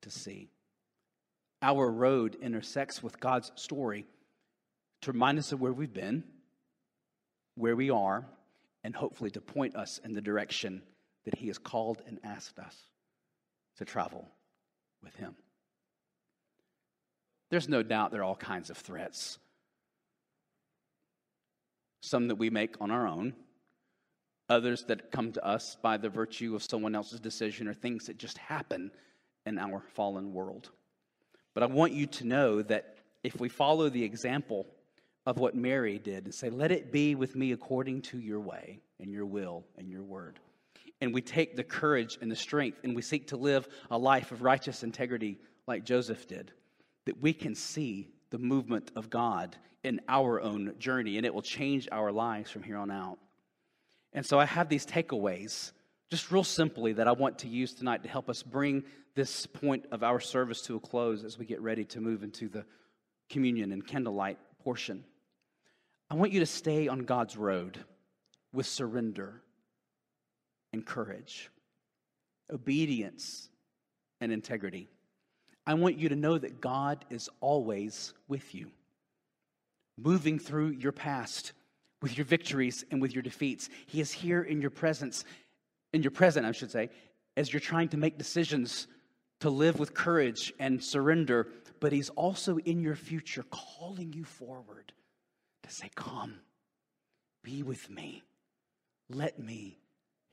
to 0.03 0.10
see. 0.10 0.49
Our 1.62 1.89
road 1.89 2.38
intersects 2.41 3.01
with 3.03 3.19
God's 3.19 3.51
story 3.56 4.06
to 5.01 5.12
remind 5.12 5.39
us 5.39 5.51
of 5.51 5.60
where 5.60 5.73
we've 5.73 5.93
been, 5.93 6.23
where 7.56 7.75
we 7.75 7.89
are, 7.89 8.25
and 8.84 8.95
hopefully 8.95 9.32
to 9.32 9.41
point 9.41 9.75
us 9.75 9.99
in 10.03 10.13
the 10.13 10.21
direction 10.21 10.82
that 11.25 11.36
He 11.36 11.47
has 11.47 11.58
called 11.58 12.01
and 12.08 12.19
asked 12.23 12.60
us 12.60 12.75
to 13.77 13.86
travel 13.86 14.27
with 15.01 15.15
Him. 15.15 15.36
There's 17.49 17.69
no 17.69 17.84
doubt 17.84 18.12
there 18.12 18.21
are 18.21 18.25
all 18.25 18.36
kinds 18.36 18.69
of 18.69 18.77
threats. 18.77 19.39
Some 22.01 22.27
that 22.27 22.36
we 22.36 22.49
make 22.49 22.75
on 22.82 22.91
our 22.91 23.08
own, 23.08 23.34
others 24.54 24.84
that 24.86 25.12
come 25.12 25.32
to 25.34 25.46
us 25.46 25.76
by 25.82 25.98
the 25.98 26.10
virtue 26.10 26.56
of 26.56 26.63
someone 26.63 26.96
else's 26.96 27.20
decision, 27.20 27.68
or 27.68 27.74
things 27.74 28.06
that 28.06 28.18
just 28.18 28.38
happen 28.38 28.92
in 29.46 29.58
our 29.58 29.84
fallen 29.94 30.34
world. 30.34 30.70
But 31.54 31.63
I 31.63 31.66
want 31.66 31.94
you 31.94 32.08
to 32.08 32.26
know 32.26 32.62
that 32.62 32.98
if 33.24 33.39
we 33.39 33.50
follow 33.50 33.89
the 33.89 34.04
example 34.04 34.68
of 35.26 35.38
what 35.38 35.56
Mary 35.56 36.00
did 36.00 36.26
and 36.26 36.34
say, 36.34 36.50
Let 36.50 36.72
it 36.72 36.92
be 36.92 37.16
with 37.16 37.36
me 37.36 37.52
according 37.52 38.04
to 38.04 38.20
your 38.20 38.39
way 38.39 38.80
and 39.00 39.12
your 39.12 39.26
will 39.26 39.66
and 39.78 39.89
your 39.89 40.04
word, 40.04 40.39
and 41.02 41.13
we 41.13 41.22
take 41.22 41.56
the 41.56 41.63
courage 41.63 42.18
and 42.22 42.32
the 42.32 42.36
strength 42.36 42.80
and 42.84 42.96
we 42.96 43.02
seek 43.02 43.28
to 43.28 43.38
live 43.38 43.68
a 43.92 43.98
life 43.98 44.32
of 44.32 44.42
righteous 44.42 44.84
integrity 44.84 45.38
like 45.68 45.84
Joseph 45.84 46.28
did, 46.28 46.52
that 47.06 47.22
we 47.22 47.34
can 47.34 47.56
see 47.56 48.10
the 48.30 48.38
movement 48.38 48.92
of 48.96 49.10
God 49.10 49.56
in 49.84 50.00
our 50.08 50.42
own 50.42 50.74
journey 50.80 51.18
and 51.18 51.26
it 51.26 51.34
will 51.34 51.42
change 51.42 51.88
our 51.92 52.12
lives 52.12 52.50
from 52.50 52.63
here 52.63 52.78
on 52.78 52.89
out. 52.89 53.18
And 54.13 54.26
so 54.26 54.39
I 54.39 54.45
have 54.45 54.69
these 54.69 54.86
takeaways, 54.86 55.71
just 56.10 56.32
real 56.32 56.43
simply, 56.43 56.93
that 56.93 57.08
I 57.08 57.12
want 57.13 57.39
to 57.39 57.47
use 57.47 57.73
tonight 57.73 58.04
to 58.04 58.10
help 58.10 58.30
us 58.30 58.43
bring 58.43 58.84
this 59.15 59.45
point 59.45 59.86
of 59.91 60.04
our 60.04 60.19
service 60.19 60.62
to 60.63 60.76
a 60.76 60.80
close 60.80 61.23
as 61.23 61.38
we 61.38 61.45
get 61.45 61.62
ready 61.62 61.86
to 61.86 62.02
move 62.02 62.23
into 62.23 62.47
the 62.47 62.65
communion 63.30 63.71
and 63.71 63.86
candlelight 63.86 64.38
portion. 64.63 65.04
I 66.10 66.15
want 66.15 66.32
you 66.32 66.39
to 66.41 66.45
stay 66.45 66.88
on 66.88 66.99
God's 66.99 67.38
road 67.38 67.84
with 68.52 68.67
surrender 68.67 69.41
and 70.71 70.86
courage, 70.86 71.49
obedience 72.52 73.49
and 74.21 74.32
integrity. 74.32 74.89
I 75.65 75.73
want 75.76 75.97
you 75.97 76.10
to 76.10 76.15
know 76.15 76.38
that 76.38 76.62
God 76.62 77.06
is 77.10 77.30
always 77.39 78.13
with 78.28 78.54
you, 78.54 78.69
moving 79.97 80.38
through 80.38 80.69
your 80.71 80.91
past 80.91 81.54
with 82.04 82.18
your 82.18 82.26
victories 82.26 82.84
and 82.92 83.02
with 83.02 83.13
your 83.16 83.24
defeats. 83.24 83.70
He 83.88 84.02
is 84.02 84.12
here 84.12 84.44
in 84.44 84.60
your 84.60 84.70
presence, 84.70 85.24
in 85.94 86.04
your 86.04 86.12
present, 86.12 86.46
I 86.46 86.52
should 86.52 86.70
say, 86.70 86.89
as 87.38 87.54
you're 87.54 87.62
trying 87.62 87.88
to 87.89 87.98
make 87.98 88.18
decisions 88.18 88.88
to 89.39 89.50
live 89.50 89.80
with 89.80 89.94
courage 89.94 90.52
and 90.60 90.84
surrender, 90.84 91.48
but 91.80 91.94
He's 91.94 92.10
also 92.10 92.58
in 92.58 92.82
your 92.82 92.96
future 92.96 93.46
calling 93.50 94.12
you 94.12 94.26
forward 94.26 94.92
to 95.63 95.72
say, 95.72 95.89
Come, 95.96 96.36
be 97.42 97.63
with 97.63 97.89
me. 97.89 98.22
Let 99.10 99.39
me 99.39 99.80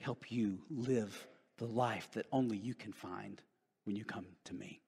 help 0.00 0.33
you 0.33 0.59
live 0.70 1.28
the 1.59 1.66
life 1.66 2.09
that 2.14 2.26
only 2.33 2.56
you 2.56 2.74
can 2.74 2.92
find 2.92 3.40
when 3.85 3.94
you 3.94 4.04
come 4.04 4.26
to 4.46 4.54
me. 4.54 4.80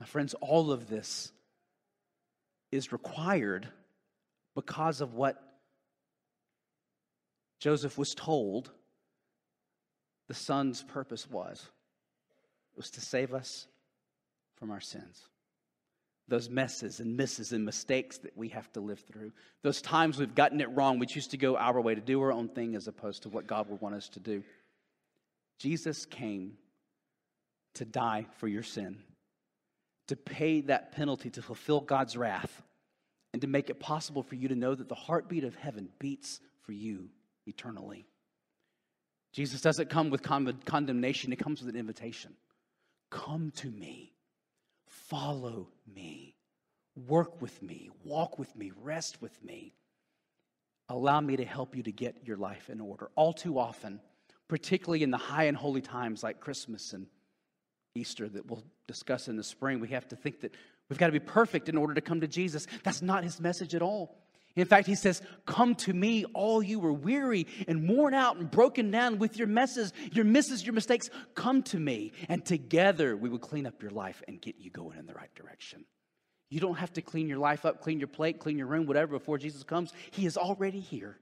My 0.00 0.06
friends, 0.06 0.32
all 0.40 0.72
of 0.72 0.88
this 0.88 1.32
is 2.72 2.92
required 2.92 3.68
because 4.54 5.02
of 5.02 5.12
what 5.12 5.45
Joseph 7.58 7.96
was 7.96 8.14
told 8.14 8.70
the 10.28 10.34
son's 10.34 10.82
purpose 10.82 11.28
was. 11.30 11.60
It 12.72 12.76
was 12.76 12.90
to 12.92 13.00
save 13.00 13.32
us 13.32 13.66
from 14.56 14.70
our 14.70 14.80
sins. 14.80 15.28
Those 16.28 16.50
messes 16.50 16.98
and 16.98 17.16
misses 17.16 17.52
and 17.52 17.64
mistakes 17.64 18.18
that 18.18 18.36
we 18.36 18.48
have 18.48 18.70
to 18.72 18.80
live 18.80 19.00
through. 19.00 19.32
Those 19.62 19.80
times 19.80 20.18
we've 20.18 20.34
gotten 20.34 20.60
it 20.60 20.68
wrong, 20.72 20.98
we 20.98 21.06
choose 21.06 21.28
to 21.28 21.36
go 21.36 21.56
our 21.56 21.80
way, 21.80 21.94
to 21.94 22.00
do 22.00 22.20
our 22.20 22.32
own 22.32 22.48
thing 22.48 22.74
as 22.74 22.88
opposed 22.88 23.22
to 23.22 23.28
what 23.28 23.46
God 23.46 23.70
would 23.70 23.80
want 23.80 23.94
us 23.94 24.08
to 24.10 24.20
do. 24.20 24.42
Jesus 25.58 26.04
came 26.04 26.54
to 27.74 27.84
die 27.84 28.26
for 28.38 28.48
your 28.48 28.64
sin, 28.64 28.98
to 30.08 30.16
pay 30.16 30.62
that 30.62 30.92
penalty, 30.92 31.30
to 31.30 31.42
fulfill 31.42 31.80
God's 31.80 32.16
wrath, 32.16 32.62
and 33.32 33.40
to 33.42 33.48
make 33.48 33.70
it 33.70 33.78
possible 33.78 34.22
for 34.22 34.34
you 34.34 34.48
to 34.48 34.56
know 34.56 34.74
that 34.74 34.88
the 34.88 34.94
heartbeat 34.94 35.44
of 35.44 35.54
heaven 35.54 35.88
beats 36.00 36.40
for 36.62 36.72
you 36.72 37.08
eternally. 37.46 38.06
Jesus 39.32 39.60
doesn't 39.60 39.90
come 39.90 40.10
with 40.10 40.22
condemnation, 40.22 41.32
it 41.32 41.38
comes 41.38 41.60
with 41.60 41.74
an 41.74 41.78
invitation. 41.78 42.34
Come 43.10 43.52
to 43.56 43.70
me. 43.70 44.12
Follow 44.86 45.68
me. 45.94 46.34
Work 47.06 47.42
with 47.42 47.62
me. 47.62 47.90
Walk 48.04 48.38
with 48.38 48.54
me. 48.56 48.72
Rest 48.82 49.20
with 49.20 49.42
me. 49.44 49.74
Allow 50.88 51.20
me 51.20 51.36
to 51.36 51.44
help 51.44 51.76
you 51.76 51.82
to 51.82 51.92
get 51.92 52.16
your 52.24 52.36
life 52.36 52.70
in 52.70 52.80
order. 52.80 53.10
All 53.14 53.32
too 53.32 53.58
often, 53.58 54.00
particularly 54.48 55.02
in 55.02 55.10
the 55.10 55.16
high 55.16 55.44
and 55.44 55.56
holy 55.56 55.82
times 55.82 56.22
like 56.22 56.40
Christmas 56.40 56.92
and 56.92 57.06
Easter 57.94 58.28
that 58.28 58.46
we'll 58.46 58.64
discuss 58.86 59.28
in 59.28 59.36
the 59.36 59.44
spring, 59.44 59.80
we 59.80 59.88
have 59.88 60.08
to 60.08 60.16
think 60.16 60.40
that 60.40 60.54
we've 60.88 60.98
got 60.98 61.06
to 61.06 61.12
be 61.12 61.20
perfect 61.20 61.68
in 61.68 61.76
order 61.76 61.94
to 61.94 62.00
come 62.00 62.20
to 62.20 62.28
Jesus. 62.28 62.66
That's 62.84 63.02
not 63.02 63.24
his 63.24 63.40
message 63.40 63.74
at 63.74 63.82
all. 63.82 64.16
In 64.56 64.64
fact, 64.64 64.86
he 64.86 64.94
says, 64.94 65.20
Come 65.44 65.74
to 65.76 65.92
me, 65.92 66.24
all 66.32 66.62
you 66.62 66.84
are 66.84 66.92
weary 66.92 67.46
and 67.68 67.88
worn 67.88 68.14
out 68.14 68.38
and 68.38 68.50
broken 68.50 68.90
down 68.90 69.18
with 69.18 69.36
your 69.36 69.46
messes, 69.46 69.92
your 70.12 70.24
misses, 70.24 70.64
your 70.64 70.72
mistakes. 70.72 71.10
Come 71.34 71.62
to 71.64 71.78
me, 71.78 72.12
and 72.28 72.44
together 72.44 73.16
we 73.16 73.28
will 73.28 73.38
clean 73.38 73.66
up 73.66 73.82
your 73.82 73.90
life 73.90 74.22
and 74.26 74.40
get 74.40 74.56
you 74.58 74.70
going 74.70 74.98
in 74.98 75.06
the 75.06 75.14
right 75.14 75.34
direction. 75.34 75.84
You 76.48 76.60
don't 76.60 76.76
have 76.76 76.92
to 76.94 77.02
clean 77.02 77.28
your 77.28 77.38
life 77.38 77.66
up, 77.66 77.82
clean 77.82 77.98
your 77.98 78.08
plate, 78.08 78.38
clean 78.38 78.56
your 78.56 78.66
room, 78.66 78.86
whatever, 78.86 79.18
before 79.18 79.36
Jesus 79.36 79.62
comes. 79.62 79.92
He 80.12 80.26
is 80.26 80.36
already 80.36 80.80
here. 80.80 81.18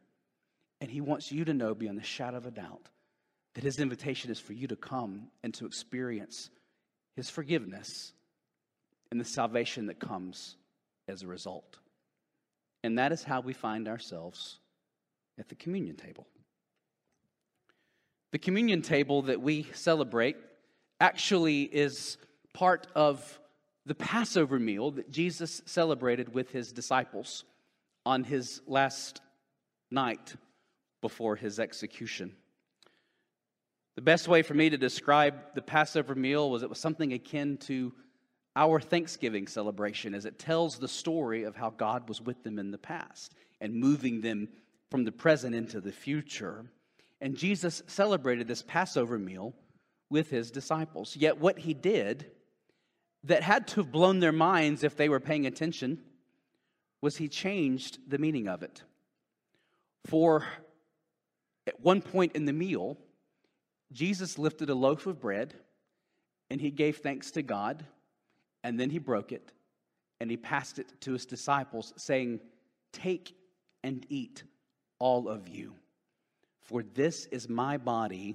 And 0.80 0.90
he 0.90 1.00
wants 1.00 1.32
you 1.32 1.44
to 1.46 1.54
know 1.54 1.74
beyond 1.74 1.98
the 1.98 2.04
shadow 2.04 2.36
of 2.36 2.46
a 2.46 2.50
doubt 2.50 2.88
that 3.54 3.64
his 3.64 3.78
invitation 3.78 4.30
is 4.30 4.38
for 4.38 4.52
you 4.52 4.66
to 4.68 4.76
come 4.76 5.28
and 5.42 5.54
to 5.54 5.66
experience 5.66 6.50
his 7.16 7.30
forgiveness 7.30 8.12
and 9.10 9.20
the 9.20 9.24
salvation 9.24 9.86
that 9.86 9.98
comes 9.98 10.56
as 11.08 11.22
a 11.22 11.26
result. 11.26 11.78
And 12.84 12.98
that 12.98 13.12
is 13.12 13.24
how 13.24 13.40
we 13.40 13.54
find 13.54 13.88
ourselves 13.88 14.60
at 15.38 15.48
the 15.48 15.54
communion 15.54 15.96
table. 15.96 16.26
The 18.32 18.38
communion 18.38 18.82
table 18.82 19.22
that 19.22 19.40
we 19.40 19.66
celebrate 19.72 20.36
actually 21.00 21.62
is 21.62 22.18
part 22.52 22.86
of 22.94 23.40
the 23.86 23.94
Passover 23.94 24.58
meal 24.58 24.90
that 24.92 25.10
Jesus 25.10 25.62
celebrated 25.64 26.34
with 26.34 26.50
his 26.50 26.72
disciples 26.72 27.44
on 28.04 28.22
his 28.22 28.60
last 28.66 29.22
night 29.90 30.34
before 31.00 31.36
his 31.36 31.58
execution. 31.58 32.36
The 33.96 34.02
best 34.02 34.28
way 34.28 34.42
for 34.42 34.52
me 34.52 34.68
to 34.68 34.76
describe 34.76 35.36
the 35.54 35.62
Passover 35.62 36.14
meal 36.14 36.50
was 36.50 36.62
it 36.62 36.68
was 36.68 36.80
something 36.80 37.14
akin 37.14 37.56
to 37.58 37.94
our 38.56 38.80
Thanksgiving 38.80 39.46
celebration 39.46 40.14
as 40.14 40.24
it 40.24 40.38
tells 40.38 40.78
the 40.78 40.88
story 40.88 41.44
of 41.44 41.56
how 41.56 41.70
God 41.70 42.08
was 42.08 42.20
with 42.20 42.42
them 42.44 42.58
in 42.58 42.70
the 42.70 42.78
past 42.78 43.34
and 43.60 43.74
moving 43.74 44.20
them 44.20 44.48
from 44.90 45.04
the 45.04 45.12
present 45.12 45.54
into 45.54 45.80
the 45.80 45.92
future. 45.92 46.64
And 47.20 47.36
Jesus 47.36 47.82
celebrated 47.86 48.46
this 48.46 48.62
Passover 48.62 49.18
meal 49.18 49.54
with 50.10 50.30
his 50.30 50.50
disciples. 50.50 51.16
Yet, 51.16 51.38
what 51.38 51.58
he 51.58 51.74
did 51.74 52.26
that 53.24 53.42
had 53.42 53.66
to 53.68 53.80
have 53.80 53.90
blown 53.90 54.20
their 54.20 54.32
minds 54.32 54.84
if 54.84 54.96
they 54.96 55.08
were 55.08 55.20
paying 55.20 55.46
attention 55.46 55.98
was 57.00 57.16
he 57.16 57.28
changed 57.28 57.98
the 58.06 58.18
meaning 58.18 58.48
of 58.48 58.62
it. 58.62 58.82
For 60.06 60.44
at 61.66 61.80
one 61.80 62.02
point 62.02 62.36
in 62.36 62.44
the 62.44 62.52
meal, 62.52 62.98
Jesus 63.92 64.38
lifted 64.38 64.70
a 64.70 64.74
loaf 64.74 65.06
of 65.06 65.20
bread 65.20 65.54
and 66.50 66.60
he 66.60 66.70
gave 66.70 66.98
thanks 66.98 67.30
to 67.32 67.42
God 67.42 67.84
and 68.64 68.80
then 68.80 68.90
he 68.90 68.98
broke 68.98 69.30
it 69.30 69.52
and 70.20 70.30
he 70.30 70.36
passed 70.36 70.78
it 70.78 70.92
to 71.02 71.12
his 71.12 71.26
disciples, 71.26 71.92
saying, 71.96 72.40
Take 72.92 73.36
and 73.84 74.06
eat, 74.08 74.42
all 74.98 75.28
of 75.28 75.48
you, 75.48 75.74
for 76.62 76.82
this 76.82 77.26
is 77.26 77.48
my 77.48 77.76
body 77.76 78.34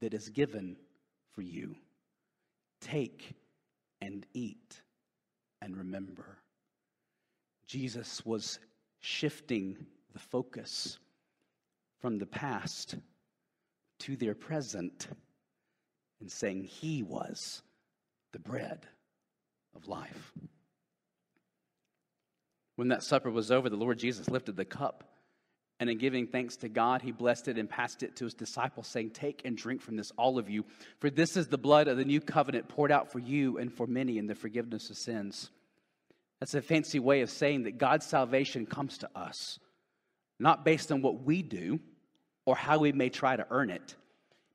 that 0.00 0.12
is 0.12 0.28
given 0.30 0.76
for 1.32 1.42
you. 1.42 1.76
Take 2.80 3.34
and 4.00 4.26
eat 4.34 4.82
and 5.62 5.76
remember. 5.76 6.38
Jesus 7.66 8.24
was 8.26 8.58
shifting 9.00 9.76
the 10.12 10.18
focus 10.18 10.98
from 12.00 12.18
the 12.18 12.26
past 12.26 12.96
to 14.00 14.16
their 14.16 14.34
present 14.34 15.06
and 16.20 16.30
saying 16.30 16.64
he 16.64 17.02
was 17.02 17.62
the 18.32 18.38
bread 18.38 18.88
of 19.78 19.88
life. 19.88 20.32
When 22.76 22.88
that 22.88 23.02
supper 23.02 23.30
was 23.30 23.50
over, 23.50 23.68
the 23.68 23.76
Lord 23.76 23.98
Jesus 23.98 24.28
lifted 24.28 24.56
the 24.56 24.64
cup. 24.64 25.04
And 25.80 25.88
in 25.88 25.98
giving 25.98 26.26
thanks 26.26 26.56
to 26.58 26.68
God, 26.68 27.02
he 27.02 27.12
blessed 27.12 27.46
it 27.48 27.56
and 27.56 27.70
passed 27.70 28.02
it 28.02 28.16
to 28.16 28.24
his 28.24 28.34
disciples, 28.34 28.88
saying, 28.88 29.10
Take 29.10 29.42
and 29.44 29.56
drink 29.56 29.80
from 29.80 29.96
this, 29.96 30.10
all 30.18 30.38
of 30.38 30.50
you, 30.50 30.64
for 30.98 31.08
this 31.08 31.36
is 31.36 31.46
the 31.46 31.58
blood 31.58 31.86
of 31.86 31.96
the 31.96 32.04
new 32.04 32.20
covenant 32.20 32.68
poured 32.68 32.90
out 32.90 33.12
for 33.12 33.20
you 33.20 33.58
and 33.58 33.72
for 33.72 33.86
many 33.86 34.18
in 34.18 34.26
the 34.26 34.34
forgiveness 34.34 34.90
of 34.90 34.96
sins. 34.96 35.50
That's 36.40 36.54
a 36.54 36.62
fancy 36.62 36.98
way 36.98 37.20
of 37.20 37.30
saying 37.30 37.64
that 37.64 37.78
God's 37.78 38.06
salvation 38.06 38.66
comes 38.66 38.98
to 38.98 39.10
us, 39.14 39.60
not 40.40 40.64
based 40.64 40.90
on 40.90 41.00
what 41.00 41.22
we 41.22 41.42
do 41.42 41.78
or 42.44 42.56
how 42.56 42.78
we 42.78 42.92
may 42.92 43.08
try 43.08 43.36
to 43.36 43.46
earn 43.50 43.70
it, 43.70 43.94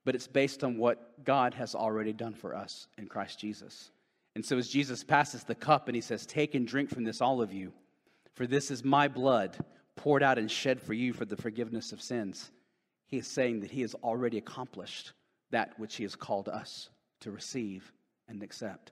but 0.04 0.16
it's 0.16 0.28
based 0.28 0.64
on 0.64 0.78
what 0.78 1.24
God 1.24 1.54
has 1.54 1.76
already 1.76 2.12
done 2.12 2.34
for 2.34 2.56
us 2.56 2.88
in 2.98 3.08
Christ 3.08 3.40
Jesus. 3.40 3.92
And 4.36 4.46
so 4.46 4.58
as 4.58 4.70
Jesus 4.70 5.04
passes 5.04 5.44
the 5.44 5.56
cup 5.56 5.88
and 5.88 5.96
he 5.96 6.02
says, 6.02 6.26
Take 6.26 6.56
and 6.56 6.68
drink 6.68 6.90
from 6.90 7.04
this, 7.04 7.22
all 7.22 7.42
of 7.42 7.54
you, 7.54 7.72
for 8.34 8.48
this 8.48 8.72
is 8.72 8.84
my 8.84 9.08
blood 9.08 9.58
poured 9.96 10.24
out 10.24 10.40
and 10.40 10.50
shed 10.50 10.82
for 10.82 10.94
you 10.94 11.14
for 11.14 11.26
the 11.26 11.38
forgiveness 11.38 11.92
of 11.92 12.02
sins. 12.02 12.52
He 13.06 13.18
is 13.18 13.28
saying 13.28 13.60
that 13.60 13.72
he 13.72 13.82
has 13.82 13.94
already 13.96 14.40
accomplished 14.40 15.14
that 15.52 15.78
which 15.78 15.96
he 15.96 16.04
has 16.04 16.16
called 16.16 16.50
us 16.50 16.90
to 17.22 17.32
receive 17.32 17.94
and 18.28 18.42
accept. 18.42 18.92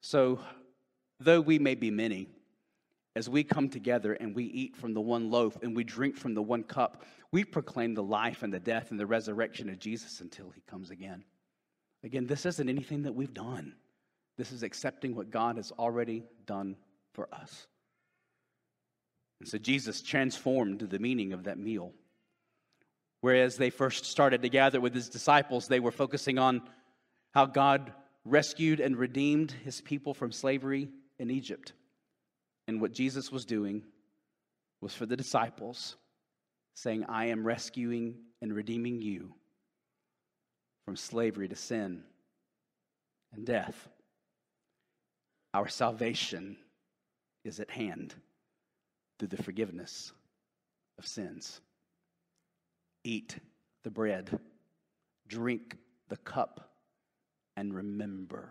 So, 0.00 0.38
though 1.18 1.40
we 1.40 1.58
may 1.58 1.74
be 1.74 1.90
many, 1.90 2.28
as 3.16 3.28
we 3.28 3.42
come 3.42 3.68
together 3.68 4.12
and 4.12 4.36
we 4.36 4.44
eat 4.44 4.76
from 4.76 4.94
the 4.94 5.00
one 5.00 5.30
loaf 5.30 5.58
and 5.62 5.74
we 5.74 5.82
drink 5.82 6.16
from 6.16 6.34
the 6.34 6.42
one 6.42 6.62
cup, 6.62 7.02
we 7.32 7.42
proclaim 7.42 7.94
the 7.94 8.02
life 8.02 8.44
and 8.44 8.52
the 8.52 8.60
death 8.60 8.92
and 8.92 9.00
the 9.00 9.06
resurrection 9.06 9.68
of 9.68 9.80
Jesus 9.80 10.20
until 10.20 10.50
he 10.50 10.60
comes 10.62 10.90
again. 10.90 11.24
Again, 12.04 12.26
this 12.26 12.46
isn't 12.46 12.68
anything 12.68 13.02
that 13.02 13.14
we've 13.14 13.34
done, 13.34 13.74
this 14.38 14.52
is 14.52 14.62
accepting 14.62 15.14
what 15.14 15.30
God 15.30 15.56
has 15.56 15.72
already 15.72 16.24
done 16.46 16.76
for 17.12 17.28
us. 17.34 17.66
And 19.40 19.48
so 19.48 19.58
Jesus 19.58 20.00
transformed 20.00 20.80
the 20.80 20.98
meaning 20.98 21.32
of 21.32 21.44
that 21.44 21.58
meal. 21.58 21.92
Whereas 23.20 23.56
they 23.56 23.70
first 23.70 24.04
started 24.04 24.42
to 24.42 24.48
gather 24.48 24.80
with 24.80 24.94
his 24.94 25.08
disciples, 25.08 25.66
they 25.66 25.80
were 25.80 25.90
focusing 25.90 26.38
on 26.38 26.62
how 27.34 27.46
God 27.46 27.92
rescued 28.24 28.80
and 28.80 28.96
redeemed 28.96 29.50
his 29.50 29.80
people 29.80 30.14
from 30.14 30.30
slavery 30.30 30.88
in 31.18 31.30
Egypt. 31.30 31.72
And 32.68 32.80
what 32.80 32.92
Jesus 32.92 33.32
was 33.32 33.44
doing 33.44 33.82
was 34.80 34.94
for 34.94 35.06
the 35.06 35.16
disciples, 35.16 35.96
saying, 36.74 37.04
I 37.08 37.26
am 37.26 37.44
rescuing 37.44 38.14
and 38.40 38.54
redeeming 38.54 39.02
you 39.02 39.34
from 40.84 40.94
slavery 40.96 41.48
to 41.48 41.56
sin 41.56 42.04
and 43.32 43.44
death. 43.44 43.88
Our 45.58 45.66
salvation 45.66 46.56
is 47.42 47.58
at 47.58 47.68
hand 47.68 48.14
through 49.18 49.26
the 49.26 49.42
forgiveness 49.42 50.12
of 51.00 51.04
sins. 51.04 51.60
Eat 53.02 53.36
the 53.82 53.90
bread, 53.90 54.38
drink 55.26 55.76
the 56.10 56.16
cup, 56.18 56.70
and 57.56 57.74
remember 57.74 58.50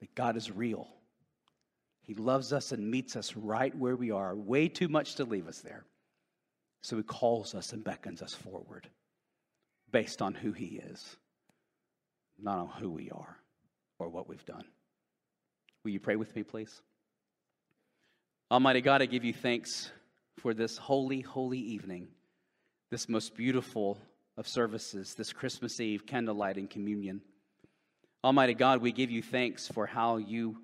that 0.00 0.12
God 0.16 0.36
is 0.36 0.50
real. 0.50 0.88
He 2.02 2.14
loves 2.14 2.52
us 2.52 2.72
and 2.72 2.90
meets 2.90 3.14
us 3.14 3.36
right 3.36 3.72
where 3.76 3.94
we 3.94 4.10
are, 4.10 4.34
way 4.34 4.66
too 4.66 4.88
much 4.88 5.14
to 5.14 5.24
leave 5.24 5.46
us 5.46 5.60
there. 5.60 5.84
So 6.82 6.96
he 6.96 7.04
calls 7.04 7.54
us 7.54 7.72
and 7.72 7.84
beckons 7.84 8.20
us 8.20 8.34
forward 8.34 8.88
based 9.92 10.22
on 10.22 10.34
who 10.34 10.50
he 10.50 10.82
is, 10.90 11.16
not 12.36 12.58
on 12.58 12.68
who 12.80 12.90
we 12.90 13.12
are 13.12 13.36
or 14.00 14.08
what 14.08 14.28
we've 14.28 14.44
done. 14.44 14.64
Will 15.84 15.90
you 15.90 16.00
pray 16.00 16.16
with 16.16 16.34
me, 16.34 16.42
please? 16.42 16.80
Almighty 18.50 18.80
God, 18.80 19.02
I 19.02 19.06
give 19.06 19.22
you 19.22 19.34
thanks 19.34 19.90
for 20.38 20.54
this 20.54 20.78
holy, 20.78 21.20
holy 21.20 21.58
evening, 21.58 22.08
this 22.90 23.06
most 23.06 23.36
beautiful 23.36 23.98
of 24.38 24.48
services, 24.48 25.14
this 25.14 25.32
Christmas 25.32 25.78
Eve 25.80 26.06
candlelight 26.06 26.56
and 26.56 26.70
communion. 26.70 27.20
Almighty 28.22 28.54
God, 28.54 28.80
we 28.80 28.92
give 28.92 29.10
you 29.10 29.22
thanks 29.22 29.68
for 29.68 29.84
how 29.84 30.16
you 30.16 30.56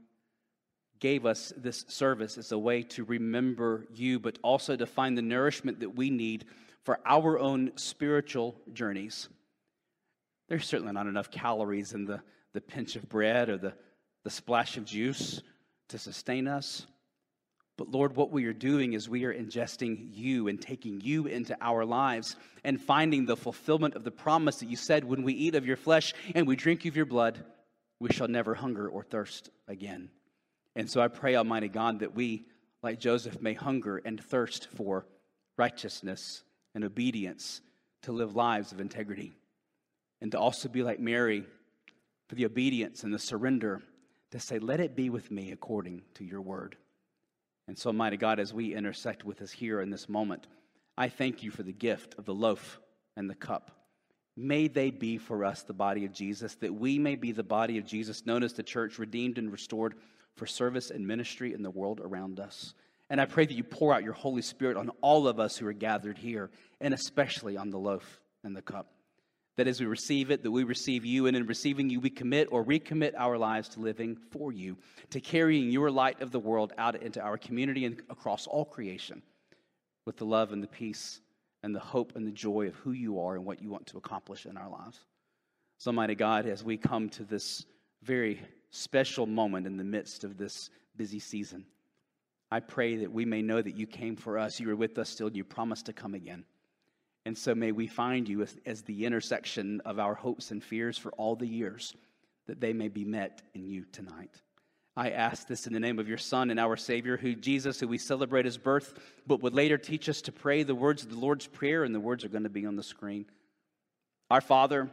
gave 1.00 1.26
us 1.26 1.52
this 1.54 1.84
service 1.88 2.38
as 2.38 2.52
a 2.52 2.58
way 2.58 2.82
to 2.82 3.04
remember 3.04 3.86
you, 3.94 4.18
but 4.18 4.38
also 4.42 4.74
to 4.74 4.86
find 4.86 5.18
the 5.18 5.22
nourishment 5.22 5.80
that 5.80 5.94
we 5.94 6.08
need 6.08 6.46
for 6.82 6.98
our 7.04 7.38
own 7.38 7.72
spiritual 7.76 8.56
journeys. 8.72 9.28
There's 10.48 10.66
certainly 10.66 10.92
not 10.92 11.06
enough 11.06 11.30
calories 11.30 11.92
in 11.92 12.06
the, 12.06 12.22
the 12.54 12.60
pinch 12.62 12.96
of 12.96 13.08
bread 13.08 13.50
or 13.50 13.58
the, 13.58 13.74
the 14.24 14.30
splash 14.30 14.76
of 14.76 14.84
juice 14.84 15.42
to 15.88 15.98
sustain 15.98 16.46
us. 16.48 16.86
But 17.76 17.90
Lord, 17.90 18.14
what 18.14 18.30
we 18.30 18.44
are 18.44 18.52
doing 18.52 18.92
is 18.92 19.08
we 19.08 19.24
are 19.24 19.32
ingesting 19.32 20.10
you 20.12 20.48
and 20.48 20.60
taking 20.60 21.00
you 21.00 21.26
into 21.26 21.56
our 21.62 21.84
lives 21.84 22.36
and 22.62 22.80
finding 22.80 23.24
the 23.24 23.36
fulfillment 23.36 23.94
of 23.94 24.04
the 24.04 24.10
promise 24.10 24.56
that 24.56 24.68
you 24.68 24.76
said 24.76 25.04
when 25.04 25.22
we 25.22 25.32
eat 25.32 25.54
of 25.54 25.66
your 25.66 25.78
flesh 25.78 26.12
and 26.34 26.46
we 26.46 26.56
drink 26.56 26.84
of 26.84 26.94
your 26.94 27.06
blood, 27.06 27.42
we 27.98 28.10
shall 28.12 28.28
never 28.28 28.54
hunger 28.54 28.86
or 28.86 29.02
thirst 29.02 29.48
again. 29.66 30.10
And 30.76 30.90
so 30.90 31.00
I 31.00 31.08
pray, 31.08 31.36
Almighty 31.36 31.68
God, 31.68 32.00
that 32.00 32.14
we, 32.14 32.44
like 32.82 33.00
Joseph, 33.00 33.40
may 33.40 33.54
hunger 33.54 33.96
and 33.96 34.22
thirst 34.22 34.68
for 34.74 35.06
righteousness 35.56 36.42
and 36.74 36.84
obedience 36.84 37.62
to 38.02 38.12
live 38.12 38.36
lives 38.36 38.72
of 38.72 38.80
integrity. 38.80 39.32
And 40.20 40.32
to 40.32 40.38
also 40.38 40.68
be 40.68 40.82
like 40.82 41.00
Mary 41.00 41.44
for 42.28 42.34
the 42.34 42.44
obedience 42.44 43.04
and 43.04 43.12
the 43.12 43.18
surrender 43.18 43.82
to 44.30 44.40
say, 44.40 44.58
Let 44.58 44.80
it 44.80 44.96
be 44.96 45.10
with 45.10 45.30
me 45.30 45.52
according 45.52 46.02
to 46.14 46.24
your 46.24 46.40
word. 46.40 46.76
And 47.68 47.78
so, 47.78 47.92
mighty 47.92 48.16
God, 48.16 48.40
as 48.40 48.52
we 48.52 48.74
intersect 48.74 49.24
with 49.24 49.42
us 49.42 49.50
here 49.50 49.80
in 49.80 49.90
this 49.90 50.08
moment, 50.08 50.46
I 50.96 51.08
thank 51.08 51.42
you 51.42 51.50
for 51.50 51.62
the 51.62 51.72
gift 51.72 52.16
of 52.18 52.24
the 52.24 52.34
loaf 52.34 52.80
and 53.16 53.30
the 53.30 53.34
cup. 53.34 53.70
May 54.36 54.68
they 54.68 54.90
be 54.90 55.18
for 55.18 55.44
us 55.44 55.62
the 55.62 55.72
body 55.72 56.04
of 56.04 56.12
Jesus, 56.12 56.54
that 56.56 56.74
we 56.74 56.98
may 56.98 57.14
be 57.14 57.32
the 57.32 57.42
body 57.42 57.78
of 57.78 57.86
Jesus, 57.86 58.26
known 58.26 58.42
as 58.42 58.54
the 58.54 58.62
church, 58.62 58.98
redeemed 58.98 59.38
and 59.38 59.52
restored 59.52 59.94
for 60.36 60.46
service 60.46 60.90
and 60.90 61.06
ministry 61.06 61.52
in 61.52 61.62
the 61.62 61.70
world 61.70 62.00
around 62.02 62.40
us. 62.40 62.74
And 63.08 63.20
I 63.20 63.26
pray 63.26 63.44
that 63.44 63.54
you 63.54 63.64
pour 63.64 63.92
out 63.92 64.04
your 64.04 64.12
Holy 64.12 64.42
Spirit 64.42 64.76
on 64.76 64.90
all 65.00 65.26
of 65.26 65.40
us 65.40 65.56
who 65.56 65.66
are 65.66 65.72
gathered 65.72 66.16
here, 66.16 66.50
and 66.80 66.94
especially 66.94 67.56
on 67.56 67.70
the 67.70 67.78
loaf 67.78 68.20
and 68.44 68.56
the 68.56 68.62
cup 68.62 68.92
that 69.60 69.68
as 69.68 69.78
we 69.78 69.84
receive 69.84 70.30
it, 70.30 70.42
that 70.42 70.50
we 70.50 70.64
receive 70.64 71.04
you, 71.04 71.26
and 71.26 71.36
in 71.36 71.46
receiving 71.46 71.90
you, 71.90 72.00
we 72.00 72.08
commit 72.08 72.48
or 72.50 72.64
recommit 72.64 73.12
our 73.18 73.36
lives 73.36 73.68
to 73.68 73.78
living 73.78 74.16
for 74.30 74.52
you, 74.52 74.74
to 75.10 75.20
carrying 75.20 75.70
your 75.70 75.90
light 75.90 76.22
of 76.22 76.30
the 76.30 76.38
world 76.38 76.72
out 76.78 77.02
into 77.02 77.20
our 77.20 77.36
community 77.36 77.84
and 77.84 78.00
across 78.08 78.46
all 78.46 78.64
creation 78.64 79.20
with 80.06 80.16
the 80.16 80.24
love 80.24 80.52
and 80.52 80.62
the 80.62 80.66
peace 80.66 81.20
and 81.62 81.74
the 81.74 81.78
hope 81.78 82.16
and 82.16 82.26
the 82.26 82.32
joy 82.32 82.68
of 82.68 82.74
who 82.76 82.92
you 82.92 83.20
are 83.20 83.36
and 83.36 83.44
what 83.44 83.60
you 83.60 83.68
want 83.68 83.86
to 83.86 83.98
accomplish 83.98 84.46
in 84.46 84.56
our 84.56 84.70
lives. 84.70 84.98
So, 85.76 85.92
mighty 85.92 86.14
God, 86.14 86.46
as 86.46 86.64
we 86.64 86.78
come 86.78 87.10
to 87.10 87.24
this 87.24 87.66
very 88.02 88.40
special 88.70 89.26
moment 89.26 89.66
in 89.66 89.76
the 89.76 89.84
midst 89.84 90.24
of 90.24 90.38
this 90.38 90.70
busy 90.96 91.18
season, 91.18 91.66
I 92.50 92.60
pray 92.60 92.96
that 92.96 93.12
we 93.12 93.26
may 93.26 93.42
know 93.42 93.60
that 93.60 93.76
you 93.76 93.86
came 93.86 94.16
for 94.16 94.38
us, 94.38 94.58
you 94.58 94.70
are 94.70 94.74
with 94.74 94.96
us 94.96 95.10
still, 95.10 95.26
and 95.26 95.36
you 95.36 95.44
promised 95.44 95.84
to 95.84 95.92
come 95.92 96.14
again. 96.14 96.46
And 97.26 97.36
so 97.36 97.54
may 97.54 97.72
we 97.72 97.86
find 97.86 98.28
you 98.28 98.42
as, 98.42 98.56
as, 98.64 98.82
the 98.82 99.04
intersection 99.04 99.80
of 99.84 99.98
our 99.98 100.14
hopes 100.14 100.50
and 100.50 100.62
fears 100.62 100.96
for 100.96 101.12
all 101.12 101.36
the 101.36 101.46
years, 101.46 101.94
that 102.46 102.60
they 102.60 102.72
may 102.72 102.88
be 102.88 103.04
met 103.04 103.42
in 103.54 103.68
you 103.68 103.84
tonight. 103.92 104.40
I 104.96 105.10
ask 105.10 105.46
this 105.46 105.66
in 105.66 105.72
the 105.72 105.80
name 105.80 105.98
of 105.98 106.08
your 106.08 106.18
Son 106.18 106.50
and 106.50 106.58
our 106.58 106.76
Savior, 106.76 107.16
who 107.16 107.34
Jesus, 107.34 107.78
who 107.78 107.88
we 107.88 107.98
celebrate 107.98 108.46
his 108.46 108.58
birth, 108.58 108.98
but 109.26 109.42
would 109.42 109.54
later 109.54 109.78
teach 109.78 110.08
us 110.08 110.22
to 110.22 110.32
pray 110.32 110.62
the 110.62 110.74
words 110.74 111.02
of 111.02 111.10
the 111.10 111.18
Lord's 111.18 111.46
Prayer, 111.46 111.84
and 111.84 111.94
the 111.94 112.00
words 112.00 112.24
are 112.24 112.28
going 112.28 112.44
to 112.44 112.48
be 112.48 112.66
on 112.66 112.76
the 112.76 112.82
screen. 112.82 113.26
Our 114.30 114.40
Father, 114.40 114.90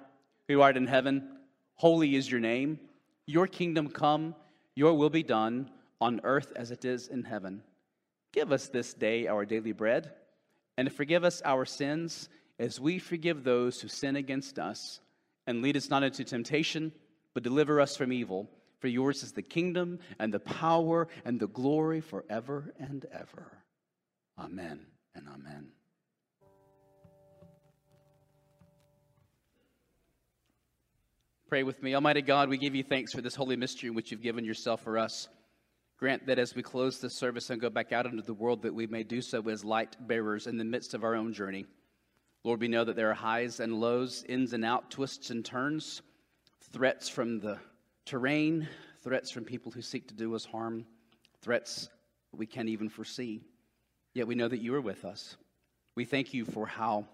who 0.48 0.62
art 0.62 0.78
in 0.78 0.88
heaven, 0.88 1.30
holy 1.76 2.16
is 2.16 2.30
your 2.30 2.40
name. 2.40 2.80
Your 3.26 3.48
kingdom 3.48 3.90
come, 3.90 4.36
your 4.76 4.94
will 4.94 5.10
be 5.10 5.24
done, 5.24 5.72
on 6.00 6.22
earth 6.24 6.54
as 6.56 6.72
it 6.72 6.86
is 6.86 7.08
in 7.08 7.24
heaven. 7.24 7.63
Give 8.34 8.52
us 8.52 8.68
this 8.68 8.94
day 8.94 9.28
our 9.28 9.46
daily 9.46 9.72
bread 9.72 10.12
and 10.78 10.88
to 10.88 10.94
forgive 10.94 11.24
us 11.24 11.42
our 11.44 11.66
sins 11.66 12.30
as 12.60 12.80
we 12.80 13.00
forgive 13.00 13.44
those 13.44 13.82
who 13.82 13.88
sin 13.88 14.16
against 14.16 14.60
us. 14.60 15.00
And 15.46 15.62
lead 15.62 15.78
us 15.78 15.90
not 15.90 16.04
into 16.04 16.24
temptation, 16.24 16.92
but 17.34 17.44
deliver 17.44 17.80
us 17.82 17.96
from 17.96 18.12
evil. 18.12 18.50
For 18.80 18.88
yours 18.88 19.24
is 19.24 19.32
the 19.32 19.42
kingdom 19.42 20.00
and 20.20 20.34
the 20.34 20.40
power 20.40 21.08
and 21.26 21.40
the 21.40 21.48
glory 21.48 22.02
forever 22.02 22.74
and 22.80 23.06
ever. 23.12 23.52
Amen 24.38 24.86
and 25.16 25.28
amen. 25.28 25.68
Pray 31.48 31.63
with 31.63 31.82
me. 31.82 31.96
Almighty 31.96 32.22
God, 32.22 32.50
we 32.50 32.58
give 32.58 32.76
you 32.76 32.84
thanks 32.84 33.13
for 33.13 33.22
this 33.22 33.34
holy 33.34 33.56
mystery 33.56 33.90
which 33.90 34.12
you've 34.12 34.22
given 34.22 34.44
yourself 34.44 34.84
for 34.84 34.98
us. 34.98 35.30
Grant 35.98 36.28
that 36.28 36.38
as 36.38 36.54
we 36.54 36.62
close 36.62 37.00
this 37.00 37.16
service 37.16 37.50
and 37.50 37.60
go 37.60 37.72
back 37.72 37.92
out 37.92 38.06
into 38.06 38.22
the 38.22 38.34
world, 38.34 38.62
that 38.62 38.74
we 38.74 38.86
may 38.86 39.04
do 39.04 39.20
so 39.22 39.42
as 39.50 39.66
light 39.66 39.96
bearers 40.08 40.46
in 40.46 40.58
the 40.58 40.64
midst 40.64 40.94
of 40.94 41.04
our 41.04 41.16
own 41.16 41.34
journey. 41.34 41.66
Lord, 42.44 42.62
we 42.62 42.68
know 42.68 42.84
that 42.84 42.96
there 42.96 43.10
are 43.10 43.16
highs 43.16 43.60
and 43.60 43.80
lows, 43.80 44.24
ins 44.30 44.54
and 44.54 44.64
out, 44.64 44.92
twists 44.92 45.32
and 45.32 45.44
turns, 45.44 46.04
threats 46.72 47.10
from 47.10 47.40
the 47.40 47.58
terrain, 48.06 48.68
threats 49.02 49.32
from 49.32 49.44
people 49.44 49.72
who 49.72 49.82
seek 49.82 50.08
to 50.08 50.14
do 50.14 50.36
us 50.36 50.46
harm, 50.46 50.86
threats 51.42 51.90
we 52.32 52.46
can't 52.46 52.70
even 52.70 52.90
foresee. 52.90 53.42
Yet 54.14 54.28
we 54.28 54.36
know 54.36 54.48
that 54.48 54.62
you 54.62 54.76
are 54.76 54.82
with 54.82 55.04
us. 55.04 55.36
We 55.96 56.06
thank 56.06 56.34
you 56.34 56.46
for 56.46 56.68
how 56.68 57.08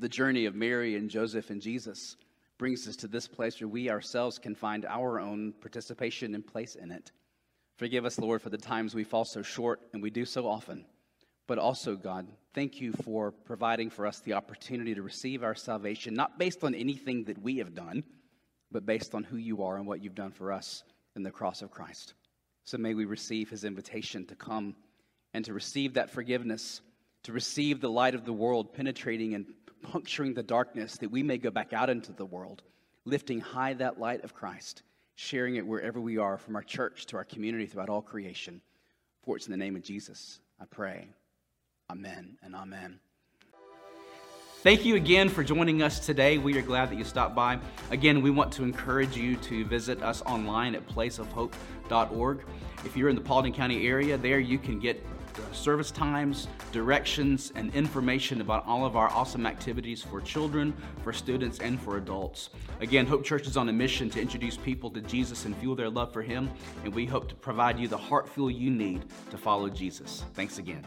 the 0.00 0.08
journey 0.08 0.46
of 0.46 0.54
Mary 0.56 0.96
and 0.96 1.10
Joseph 1.10 1.50
and 1.50 1.62
Jesus 1.62 2.16
brings 2.58 2.88
us 2.88 2.96
to 2.96 3.08
this 3.08 3.28
place 3.28 3.60
where 3.60 3.68
we 3.68 3.88
ourselves 3.88 4.38
can 4.38 4.54
find 4.54 4.84
our 4.84 5.20
own 5.20 5.52
participation 5.60 6.34
and 6.34 6.44
place 6.44 6.74
in 6.74 6.90
it. 6.90 7.12
Forgive 7.80 8.04
us, 8.04 8.18
Lord, 8.18 8.42
for 8.42 8.50
the 8.50 8.58
times 8.58 8.94
we 8.94 9.04
fall 9.04 9.24
so 9.24 9.40
short, 9.40 9.80
and 9.94 10.02
we 10.02 10.10
do 10.10 10.26
so 10.26 10.46
often. 10.46 10.84
But 11.46 11.56
also, 11.56 11.96
God, 11.96 12.28
thank 12.52 12.78
you 12.78 12.92
for 12.92 13.30
providing 13.30 13.88
for 13.88 14.06
us 14.06 14.20
the 14.20 14.34
opportunity 14.34 14.94
to 14.94 15.00
receive 15.00 15.42
our 15.42 15.54
salvation, 15.54 16.12
not 16.12 16.38
based 16.38 16.62
on 16.62 16.74
anything 16.74 17.24
that 17.24 17.40
we 17.40 17.56
have 17.56 17.74
done, 17.74 18.04
but 18.70 18.84
based 18.84 19.14
on 19.14 19.24
who 19.24 19.38
you 19.38 19.62
are 19.62 19.78
and 19.78 19.86
what 19.86 20.04
you've 20.04 20.14
done 20.14 20.30
for 20.30 20.52
us 20.52 20.84
in 21.16 21.22
the 21.22 21.30
cross 21.30 21.62
of 21.62 21.70
Christ. 21.70 22.12
So 22.64 22.76
may 22.76 22.92
we 22.92 23.06
receive 23.06 23.48
his 23.48 23.64
invitation 23.64 24.26
to 24.26 24.34
come 24.34 24.76
and 25.32 25.42
to 25.46 25.54
receive 25.54 25.94
that 25.94 26.10
forgiveness, 26.10 26.82
to 27.22 27.32
receive 27.32 27.80
the 27.80 27.88
light 27.88 28.14
of 28.14 28.26
the 28.26 28.32
world 28.34 28.74
penetrating 28.74 29.32
and 29.32 29.46
puncturing 29.90 30.34
the 30.34 30.42
darkness 30.42 30.98
that 30.98 31.10
we 31.10 31.22
may 31.22 31.38
go 31.38 31.48
back 31.48 31.72
out 31.72 31.88
into 31.88 32.12
the 32.12 32.26
world, 32.26 32.60
lifting 33.06 33.40
high 33.40 33.72
that 33.72 33.98
light 33.98 34.22
of 34.22 34.34
Christ, 34.34 34.82
sharing 35.20 35.56
it 35.56 35.66
wherever 35.66 36.00
we 36.00 36.16
are, 36.16 36.38
from 36.38 36.56
our 36.56 36.62
church 36.62 37.04
to 37.04 37.16
our 37.16 37.24
community 37.24 37.66
throughout 37.66 37.90
all 37.90 38.00
creation. 38.00 38.62
For 39.22 39.36
it's 39.36 39.46
in 39.46 39.50
the 39.50 39.58
name 39.58 39.76
of 39.76 39.82
Jesus, 39.82 40.40
I 40.58 40.64
pray. 40.64 41.08
Amen 41.90 42.38
and 42.42 42.54
amen. 42.54 42.98
Thank 44.62 44.86
you 44.86 44.96
again 44.96 45.28
for 45.28 45.44
joining 45.44 45.82
us 45.82 46.04
today. 46.04 46.38
We 46.38 46.56
are 46.56 46.62
glad 46.62 46.90
that 46.90 46.96
you 46.96 47.04
stopped 47.04 47.34
by. 47.34 47.58
Again, 47.90 48.22
we 48.22 48.30
want 48.30 48.50
to 48.52 48.62
encourage 48.62 49.14
you 49.14 49.36
to 49.36 49.64
visit 49.66 50.02
us 50.02 50.22
online 50.22 50.74
at 50.74 50.88
placeofhope.org. 50.88 52.40
If 52.86 52.96
you're 52.96 53.10
in 53.10 53.14
the 53.14 53.22
Paulding 53.22 53.52
County 53.52 53.86
area, 53.86 54.16
there 54.16 54.40
you 54.40 54.58
can 54.58 54.78
get 54.78 55.04
Uh, 55.40 55.52
service 55.52 55.90
times, 55.90 56.48
directions, 56.72 57.52
and 57.54 57.74
information 57.74 58.40
about 58.40 58.66
all 58.66 58.84
of 58.84 58.96
our 58.96 59.08
awesome 59.10 59.46
activities 59.46 60.02
for 60.02 60.20
children, 60.20 60.74
for 61.02 61.12
students, 61.12 61.58
and 61.60 61.80
for 61.80 61.96
adults. 61.96 62.50
Again, 62.80 63.06
Hope 63.06 63.24
Church 63.24 63.46
is 63.46 63.56
on 63.56 63.68
a 63.68 63.72
mission 63.72 64.10
to 64.10 64.20
introduce 64.20 64.56
people 64.56 64.90
to 64.90 65.00
Jesus 65.00 65.44
and 65.44 65.56
fuel 65.56 65.74
their 65.74 65.90
love 65.90 66.12
for 66.12 66.22
Him, 66.22 66.50
and 66.84 66.94
we 66.94 67.06
hope 67.06 67.28
to 67.28 67.34
provide 67.34 67.78
you 67.78 67.88
the 67.88 67.96
heart 67.96 68.28
fuel 68.28 68.50
you 68.50 68.70
need 68.70 69.04
to 69.30 69.38
follow 69.38 69.68
Jesus. 69.68 70.24
Thanks 70.34 70.58
again. 70.58 70.84